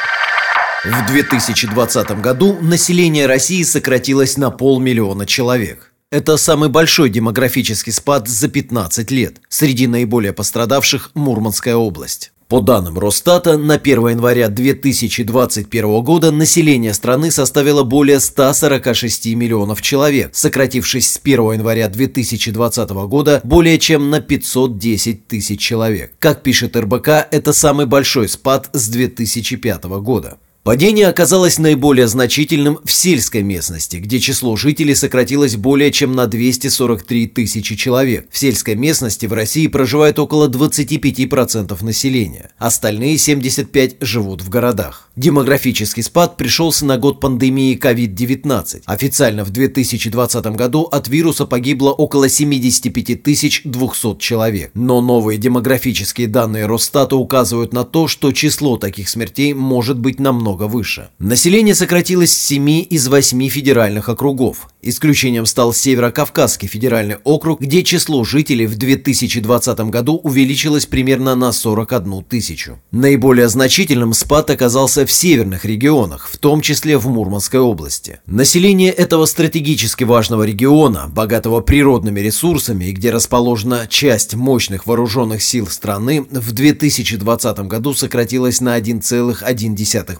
В 0.86 1.06
2020 1.08 2.22
году 2.22 2.56
население 2.62 3.26
России 3.26 3.62
сократилось 3.64 4.38
на 4.38 4.50
полмиллиона 4.50 5.26
человек. 5.26 5.89
Это 6.12 6.36
самый 6.38 6.68
большой 6.68 7.08
демографический 7.08 7.92
спад 7.92 8.26
за 8.26 8.48
15 8.48 9.12
лет. 9.12 9.36
Среди 9.48 9.86
наиболее 9.86 10.32
пострадавших– 10.32 11.12
Мурманская 11.14 11.76
область. 11.76 12.32
По 12.48 12.60
данным 12.60 12.98
Росстата, 12.98 13.56
на 13.56 13.74
1 13.74 14.08
января 14.08 14.48
2021 14.48 16.02
года 16.02 16.32
население 16.32 16.94
страны 16.94 17.30
составило 17.30 17.84
более 17.84 18.18
146 18.18 19.26
миллионов 19.36 19.82
человек, 19.82 20.30
сократившись 20.32 21.12
с 21.12 21.20
1 21.22 21.52
января 21.52 21.88
2020 21.88 22.90
года 22.90 23.40
более 23.44 23.78
чем 23.78 24.10
на 24.10 24.20
510 24.20 25.28
тысяч 25.28 25.60
человек. 25.60 26.12
Как 26.18 26.42
пишет 26.42 26.76
РБК, 26.76 27.08
это 27.30 27.52
самый 27.52 27.86
большой 27.86 28.28
спад 28.28 28.68
с 28.72 28.88
2005 28.88 29.84
года. 29.84 30.38
Падение 30.62 31.08
оказалось 31.08 31.58
наиболее 31.58 32.06
значительным 32.06 32.80
в 32.84 32.92
сельской 32.92 33.42
местности, 33.42 33.96
где 33.96 34.20
число 34.20 34.56
жителей 34.56 34.94
сократилось 34.94 35.56
более 35.56 35.90
чем 35.90 36.14
на 36.14 36.26
243 36.26 37.28
тысячи 37.28 37.76
человек. 37.76 38.28
В 38.30 38.36
сельской 38.36 38.74
местности 38.74 39.24
в 39.24 39.32
России 39.32 39.68
проживает 39.68 40.18
около 40.18 40.48
25% 40.48 41.82
населения. 41.82 42.50
Остальные 42.58 43.16
75 43.16 43.96
живут 44.02 44.42
в 44.42 44.50
городах. 44.50 45.08
Демографический 45.16 46.02
спад 46.02 46.36
пришелся 46.36 46.84
на 46.84 46.98
год 46.98 47.20
пандемии 47.20 47.78
COVID-19. 47.82 48.82
Официально 48.84 49.44
в 49.44 49.50
2020 49.50 50.44
году 50.56 50.82
от 50.82 51.08
вируса 51.08 51.46
погибло 51.46 51.90
около 51.90 52.28
75 52.28 53.22
200 53.22 54.18
человек. 54.18 54.72
Но 54.74 55.00
новые 55.00 55.38
демографические 55.38 56.28
данные 56.28 56.66
Росстата 56.66 57.16
указывают 57.16 57.72
на 57.72 57.84
то, 57.84 58.08
что 58.08 58.32
число 58.32 58.76
таких 58.76 59.08
смертей 59.08 59.54
может 59.54 59.98
быть 59.98 60.20
намного 60.20 60.49
намного 60.50 60.66
выше. 60.68 61.08
Население 61.18 61.74
сократилось 61.74 62.32
с 62.32 62.46
7 62.46 62.86
из 62.90 63.08
8 63.08 63.48
федеральных 63.48 64.08
округов. 64.08 64.68
Исключением 64.82 65.46
стал 65.46 65.72
Северо-Кавказский 65.72 66.66
федеральный 66.66 67.16
округ, 67.24 67.60
где 67.60 67.82
число 67.82 68.24
жителей 68.24 68.66
в 68.66 68.76
2020 68.76 69.80
году 69.90 70.16
увеличилось 70.16 70.86
примерно 70.86 71.34
на 71.34 71.52
41 71.52 72.24
тысячу. 72.24 72.78
Наиболее 72.90 73.48
значительным 73.48 74.14
спад 74.14 74.50
оказался 74.50 75.04
в 75.04 75.12
северных 75.12 75.64
регионах, 75.64 76.28
в 76.28 76.38
том 76.38 76.62
числе 76.62 76.96
в 76.96 77.08
Мурманской 77.08 77.60
области. 77.60 78.20
Население 78.26 78.90
этого 78.90 79.26
стратегически 79.26 80.04
важного 80.04 80.44
региона, 80.44 81.10
богатого 81.14 81.60
природными 81.60 82.20
ресурсами 82.20 82.86
и 82.86 82.92
где 82.92 83.10
расположена 83.10 83.86
часть 83.88 84.34
мощных 84.34 84.86
вооруженных 84.86 85.42
сил 85.42 85.66
страны, 85.66 86.22
в 86.22 86.52
2020 86.52 87.58
году 87.60 87.92
сократилось 87.94 88.60
на 88.60 88.78
1,1%. 88.78 90.18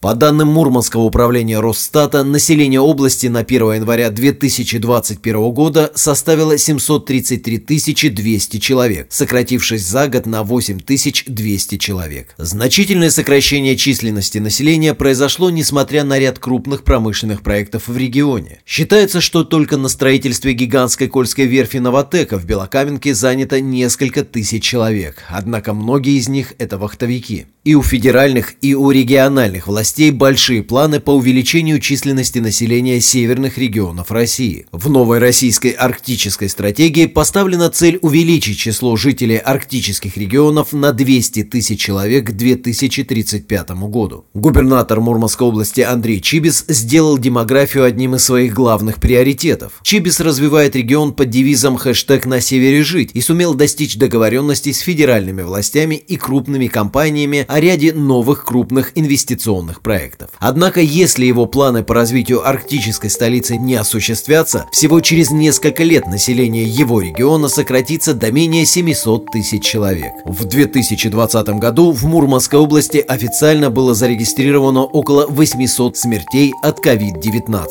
По 0.00 0.14
данным 0.14 0.48
Мурманского 0.48 1.02
управления 1.02 1.60
Росстата, 1.60 2.24
население 2.24 2.80
области 2.80 3.28
на 3.28 3.40
1 3.40 3.74
января 3.74 4.10
2021 4.10 5.50
года 5.52 5.92
составило 5.94 6.58
733 6.58 8.10
200 8.10 8.58
человек, 8.58 9.06
сократившись 9.10 9.86
за 9.86 10.08
год 10.08 10.26
на 10.26 10.42
8200 10.42 11.78
человек. 11.78 12.34
Значительное 12.38 13.10
сокращение 13.10 13.76
численности 13.76 14.38
населения 14.38 14.94
произошло 14.94 15.50
несмотря 15.50 16.02
на 16.02 16.18
ряд 16.18 16.40
крупных 16.40 16.82
промышленных 16.82 17.42
проектов 17.42 17.86
в 17.86 17.96
регионе. 17.96 18.60
Считается, 18.66 19.20
что 19.20 19.44
только 19.44 19.76
на 19.76 19.88
строительстве 19.88 20.54
гигантской 20.54 21.06
кольской 21.06 21.46
верфи 21.46 21.76
«Новотека» 21.76 22.38
в 22.38 22.46
Белокаменке 22.46 23.14
занято 23.14 23.60
несколько 23.60 24.24
тысяч 24.24 24.64
человек, 24.64 25.22
однако 25.28 25.72
многие 25.72 26.18
из 26.18 26.28
них– 26.28 26.54
это 26.58 26.78
вахтовики. 26.78 27.46
И 27.64 27.74
у 27.74 27.82
федеральных, 27.82 28.54
и 28.60 28.74
у 28.74 28.90
региональных 28.90 29.35
властей 29.36 30.10
большие 30.12 30.62
планы 30.62 30.98
по 30.98 31.10
увеличению 31.10 31.78
численности 31.78 32.38
населения 32.38 33.02
северных 33.02 33.58
регионов 33.58 34.10
России. 34.10 34.66
В 34.72 34.88
новой 34.88 35.18
российской 35.18 35.72
арктической 35.72 36.48
стратегии 36.48 37.04
поставлена 37.04 37.68
цель 37.68 37.98
увеличить 38.00 38.58
число 38.58 38.96
жителей 38.96 39.36
арктических 39.36 40.16
регионов 40.16 40.72
на 40.72 40.92
200 40.92 41.44
тысяч 41.44 41.80
человек 41.80 42.28
к 42.28 42.32
2035 42.32 43.70
году. 43.90 44.24
Губернатор 44.32 45.00
Мурманской 45.00 45.46
области 45.46 45.82
Андрей 45.82 46.22
Чибис 46.22 46.64
сделал 46.68 47.18
демографию 47.18 47.84
одним 47.84 48.14
из 48.14 48.24
своих 48.24 48.54
главных 48.54 49.00
приоритетов. 49.00 49.80
Чибис 49.82 50.18
развивает 50.20 50.74
регион 50.76 51.12
под 51.12 51.28
девизом 51.28 51.76
«хэштег 51.76 52.24
на 52.24 52.40
севере 52.40 52.82
жить» 52.82 53.10
и 53.12 53.20
сумел 53.20 53.52
достичь 53.52 53.96
договоренностей 53.96 54.72
с 54.72 54.78
федеральными 54.78 55.42
властями 55.42 55.96
и 55.96 56.16
крупными 56.16 56.68
компаниями 56.68 57.44
о 57.46 57.60
ряде 57.60 57.92
новых 57.92 58.46
крупных 58.46 58.92
инвестиционных 59.26 59.82
проектов. 59.82 60.30
Однако, 60.38 60.80
если 60.80 61.24
его 61.24 61.46
планы 61.46 61.82
по 61.82 61.94
развитию 61.94 62.46
арктической 62.46 63.10
столицы 63.10 63.56
не 63.56 63.74
осуществятся, 63.74 64.66
всего 64.72 65.00
через 65.00 65.30
несколько 65.30 65.82
лет 65.82 66.06
население 66.06 66.64
его 66.64 67.00
региона 67.00 67.48
сократится 67.48 68.14
до 68.14 68.30
менее 68.30 68.64
700 68.64 69.26
тысяч 69.32 69.64
человек. 69.64 70.12
В 70.24 70.44
2020 70.44 71.48
году 71.58 71.92
в 71.92 72.04
Мурманской 72.04 72.58
области 72.58 72.98
официально 72.98 73.70
было 73.70 73.94
зарегистрировано 73.94 74.84
около 74.84 75.26
800 75.26 75.96
смертей 75.96 76.52
от 76.62 76.84
COVID-19. 76.84 77.66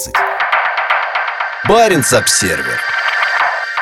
Баренц-Обсервер 1.67 2.79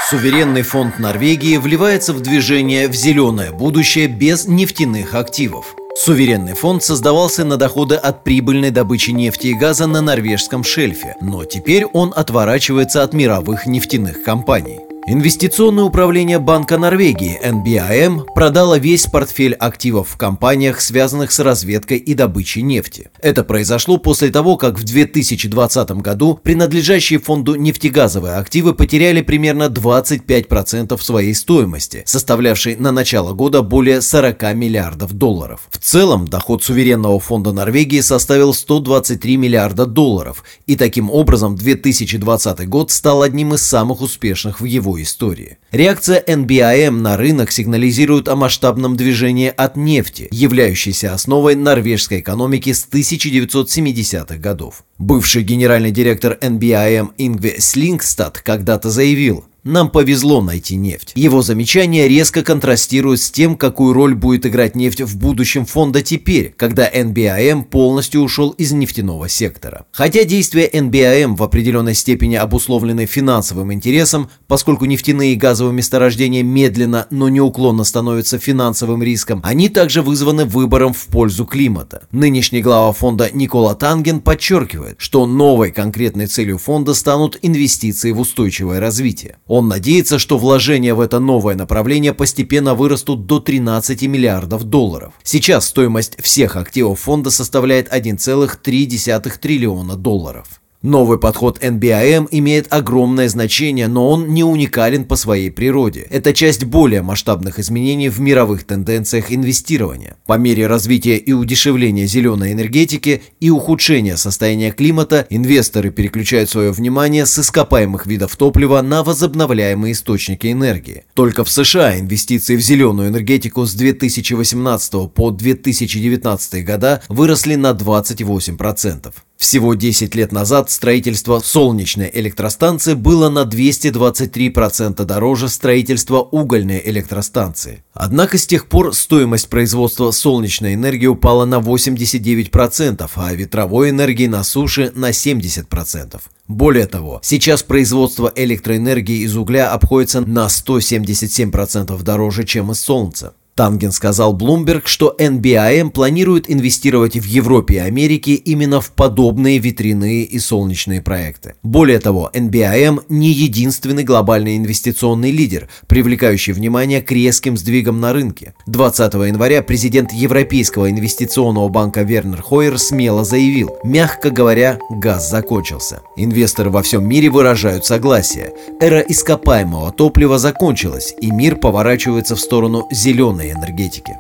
Суверенный 0.10 0.62
фонд 0.62 1.00
Норвегии 1.00 1.58
вливается 1.58 2.14
в 2.14 2.22
движение 2.22 2.88
в 2.88 2.94
зеленое 2.94 3.52
будущее 3.52 4.08
без 4.08 4.46
нефтяных 4.48 5.16
активов. 5.16 5.76
Суверенный 5.96 6.54
фонд 6.54 6.84
создавался 6.84 7.46
на 7.46 7.58
доходы 7.58 7.96
от 7.96 8.24
прибыльной 8.24 8.72
добычи 8.72 9.12
нефти 9.12 9.48
и 9.48 9.54
газа 9.54 9.86
на 9.86 10.02
норвежском 10.02 10.64
шельфе, 10.64 11.16
но 11.22 11.46
теперь 11.46 11.86
он 11.86 12.14
отворачивается 12.16 13.04
от 13.04 13.14
мировых 13.14 13.68
нефтяных 13.68 14.24
компаний. 14.24 14.80
Инвестиционное 15.06 15.84
управление 15.84 16.40
Банка 16.40 16.78
Норвегии 16.78 17.38
NBAM 17.44 18.24
продало 18.34 18.80
весь 18.80 19.06
портфель 19.06 19.54
активов 19.54 20.08
в 20.08 20.16
компаниях, 20.16 20.80
связанных 20.80 21.34
с 21.34 21.40
разведкой 21.40 21.98
и 21.98 22.14
добычей 22.14 22.62
нефти. 22.62 23.10
Это 23.22 23.44
произошло 23.44 23.98
после 23.98 24.30
того, 24.30 24.56
как 24.56 24.80
в 24.80 24.84
2020 24.86 25.92
году 25.92 26.40
принадлежащие 26.42 27.20
фонду 27.20 27.56
нефтегазовые 27.56 28.36
активы 28.36 28.74
потеряли 28.74 29.22
примерно 29.22 29.64
25% 29.64 30.98
своей 31.02 31.36
стоимости, 31.36 32.04
составлявшей 32.06 32.78
на 32.78 32.94
начало 32.94 33.34
года 33.34 33.62
более 33.62 34.02
40 34.02 34.54
миллиардов 34.54 35.12
долларов. 35.12 35.68
В 35.70 35.80
целом, 35.80 36.30
доход 36.30 36.64
суверенного 36.64 37.20
фонда 37.20 37.52
Норвегии 37.52 38.00
составил 38.00 38.54
123 38.54 39.36
миллиарда 39.36 39.86
долларов, 39.86 40.46
и 40.66 40.78
таким 40.78 41.10
образом 41.12 41.58
2020 41.58 42.70
год 42.70 42.90
стал 42.90 43.22
одним 43.22 43.54
из 43.54 43.64
самых 43.64 44.00
успешных 44.00 44.62
в 44.62 44.64
его 44.64 44.93
истории. 45.02 45.58
Реакция 45.72 46.24
NBIM 46.26 46.92
на 46.92 47.18
рынок 47.18 47.52
сигнализирует 47.52 48.28
о 48.28 48.36
масштабном 48.36 48.96
движении 48.96 49.52
от 49.56 49.76
нефти, 49.76 50.28
являющейся 50.32 51.14
основой 51.14 51.56
норвежской 51.56 52.20
экономики 52.20 52.74
с 52.74 52.88
1970-х 52.92 54.38
годов. 54.38 54.84
Бывший 54.98 55.44
генеральный 55.44 55.92
директор 55.92 56.38
NBIM 56.40 57.12
Ингве 57.18 57.56
Слингстад 57.60 58.40
когда-то 58.40 58.90
заявил, 58.90 59.46
нам 59.64 59.90
повезло 59.90 60.42
найти 60.42 60.76
нефть. 60.76 61.14
Его 61.16 61.42
замечание 61.42 62.08
резко 62.08 62.44
контрастирует 62.44 63.22
с 63.22 63.32
тем, 63.32 63.56
какую 63.56 63.94
роль 63.94 64.14
будет 64.14 64.46
играть 64.46 64.76
нефть 64.76 65.02
в 65.02 65.18
будущем 65.18 65.66
фонда 65.66 66.02
теперь, 66.02 66.54
когда 66.58 66.90
NBAM 66.90 67.64
полностью 67.64 68.22
ушел 68.22 68.50
из 68.52 68.72
нефтяного 68.72 69.30
сектора. 69.30 69.86
Хотя 69.92 70.24
действия 70.24 70.70
NBAM 70.70 71.36
в 71.36 71.44
определенной 71.44 71.96
степени 71.96 72.36
обусловлены 72.36 73.06
финансовым 73.06 73.72
интересом, 73.72 74.30
поскольку 74.48 74.86
нефтяные 74.86 75.34
и 75.34 75.38
газовые 75.38 75.74
месторождения 75.74 76.44
медленно, 76.44 77.08
но 77.10 77.30
неуклонно 77.30 77.84
становятся 77.84 78.40
финансовым 78.40 79.02
риском, 79.02 79.42
они 79.44 79.70
также 79.70 80.02
вызваны 80.02 80.46
выбором 80.46 80.94
в 80.94 81.06
пользу 81.08 81.46
климата. 81.46 82.08
Нынешний 82.12 82.62
глава 82.62 82.92
фонда 82.92 83.30
Никола 83.34 83.76
Танген 83.76 84.20
подчеркивает, 84.20 84.96
что 84.98 85.26
новой 85.26 85.72
конкретной 85.72 86.28
целью 86.28 86.58
фонда 86.58 86.94
станут 86.94 87.40
инвестиции 87.42 88.12
в 88.12 88.20
устойчивое 88.20 88.80
развитие. 88.80 89.38
Он 89.56 89.68
надеется, 89.68 90.18
что 90.18 90.40
вложения 90.40 90.96
в 90.96 91.00
это 91.00 91.20
новое 91.20 91.54
направление 91.54 92.16
постепенно 92.16 92.74
вырастут 92.74 93.28
до 93.28 93.40
13 93.40 94.02
миллиардов 94.08 94.64
долларов. 94.64 95.14
Сейчас 95.22 95.68
стоимость 95.68 96.20
всех 96.20 96.56
активов 96.56 97.02
фонда 97.02 97.30
составляет 97.30 97.88
1,3 97.94 99.40
триллиона 99.40 99.96
долларов. 99.96 100.63
Новый 100.84 101.18
подход 101.18 101.64
NBIM 101.64 102.28
имеет 102.30 102.68
огромное 102.70 103.30
значение, 103.30 103.88
но 103.88 104.10
он 104.10 104.34
не 104.34 104.44
уникален 104.44 105.06
по 105.06 105.16
своей 105.16 105.50
природе. 105.50 106.02
Это 106.10 106.34
часть 106.34 106.66
более 106.66 107.02
масштабных 107.02 107.58
изменений 107.58 108.10
в 108.10 108.20
мировых 108.20 108.66
тенденциях 108.66 109.32
инвестирования. 109.32 110.18
По 110.26 110.38
мере 110.38 110.68
развития 110.68 111.16
и 111.16 111.32
удешевления 111.32 112.06
зеленой 112.06 112.52
энергетики 112.52 113.24
и 113.40 113.50
ухудшения 113.50 114.18
состояния 114.18 114.72
климата, 114.72 115.26
инвесторы 115.30 115.90
переключают 115.90 116.50
свое 116.50 116.74
внимание 116.74 117.26
с 117.26 117.40
ископаемых 117.40 118.06
видов 118.06 118.36
топлива 118.36 118.82
на 118.82 119.04
возобновляемые 119.04 119.94
источники 119.94 120.52
энергии. 120.52 121.06
Только 121.14 121.46
в 121.46 121.50
США 121.50 121.98
инвестиции 121.98 122.58
в 122.58 122.62
зеленую 122.62 123.08
энергетику 123.08 123.66
с 123.66 123.74
2018 123.74 125.14
по 125.14 125.32
2019 125.32 126.66
года 126.66 127.02
выросли 127.08 127.56
на 127.56 127.72
28%. 127.72 129.14
Всего 129.44 129.74
10 129.74 130.16
лет 130.16 130.32
назад 130.32 130.72
строительство 130.72 131.40
солнечной 131.40 132.10
электростанции 132.14 132.94
было 132.94 133.28
на 133.28 133.44
223% 133.44 135.04
дороже 135.04 135.50
строительства 135.50 136.20
угольной 136.20 136.82
электростанции. 136.86 137.84
Однако 137.94 138.38
с 138.38 138.48
тех 138.48 138.68
пор 138.68 138.96
стоимость 138.96 139.50
производства 139.50 140.12
солнечной 140.12 140.76
энергии 140.76 141.08
упала 141.08 141.44
на 141.44 141.56
89%, 141.56 143.12
а 143.14 143.34
ветровой 143.34 143.90
энергии 143.90 144.28
на 144.28 144.46
суше 144.46 144.94
на 144.96 145.10
70%. 145.10 146.22
Более 146.48 146.86
того, 146.86 147.20
сейчас 147.22 147.64
производство 147.64 148.32
электроэнергии 148.34 149.26
из 149.26 149.36
угля 149.36 149.74
обходится 149.74 150.22
на 150.22 150.46
177% 150.46 152.02
дороже, 152.02 152.46
чем 152.46 152.72
из 152.72 152.80
солнца. 152.80 153.34
Танген 153.56 153.92
сказал 153.92 154.36
Bloomberg, 154.36 154.84
что 154.86 155.16
NBAM 155.20 155.92
планирует 155.92 156.50
инвестировать 156.50 157.16
в 157.16 157.26
Европе 157.26 157.76
и 157.76 157.78
Америке 157.78 158.34
именно 158.34 158.82
в 158.82 158.92
подобные 158.92 159.60
ветряные 159.60 160.24
и 160.24 160.40
солнечные 160.40 161.02
проекты. 161.02 161.54
Более 161.62 162.00
того, 162.00 162.32
NBAM 162.34 163.04
не 163.10 163.32
единственный 163.32 164.04
глобальный 164.04 164.58
инвестиционный 164.58 165.30
лидер, 165.30 165.70
привлекающий 165.86 166.54
внимание 166.54 167.02
к 167.02 167.12
резким 167.12 167.56
сдвигам 167.56 168.00
на 168.00 168.12
рынке. 168.12 168.56
20 168.66 169.14
января 169.14 169.62
президент 169.62 170.12
Европейского 170.14 170.90
инвестиционного 170.90 171.70
банка 171.70 172.02
Вернер 172.02 172.42
Хойер 172.42 172.80
смело 172.80 173.24
заявил, 173.24 173.78
мягко 173.84 174.32
говоря, 174.32 174.80
газ 174.90 175.30
закончился. 175.30 176.02
Инвесторы 176.18 176.72
во 176.72 176.82
всем 176.82 177.08
мире 177.08 177.30
выражают 177.30 177.86
согласие. 177.86 178.54
Эра 178.80 179.02
ископаемого 179.02 179.92
топлива 179.92 180.40
закончилась, 180.40 181.14
и 181.22 181.30
мир 181.30 181.58
поворачивается 181.58 182.36
в 182.36 182.40
сторону 182.40 182.88
зеленой 182.92 183.43
энергетики. 183.52 184.20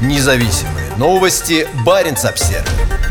Независимые 0.00 0.90
Новости 0.96 1.66
Баренц-Обсервис 1.84 3.07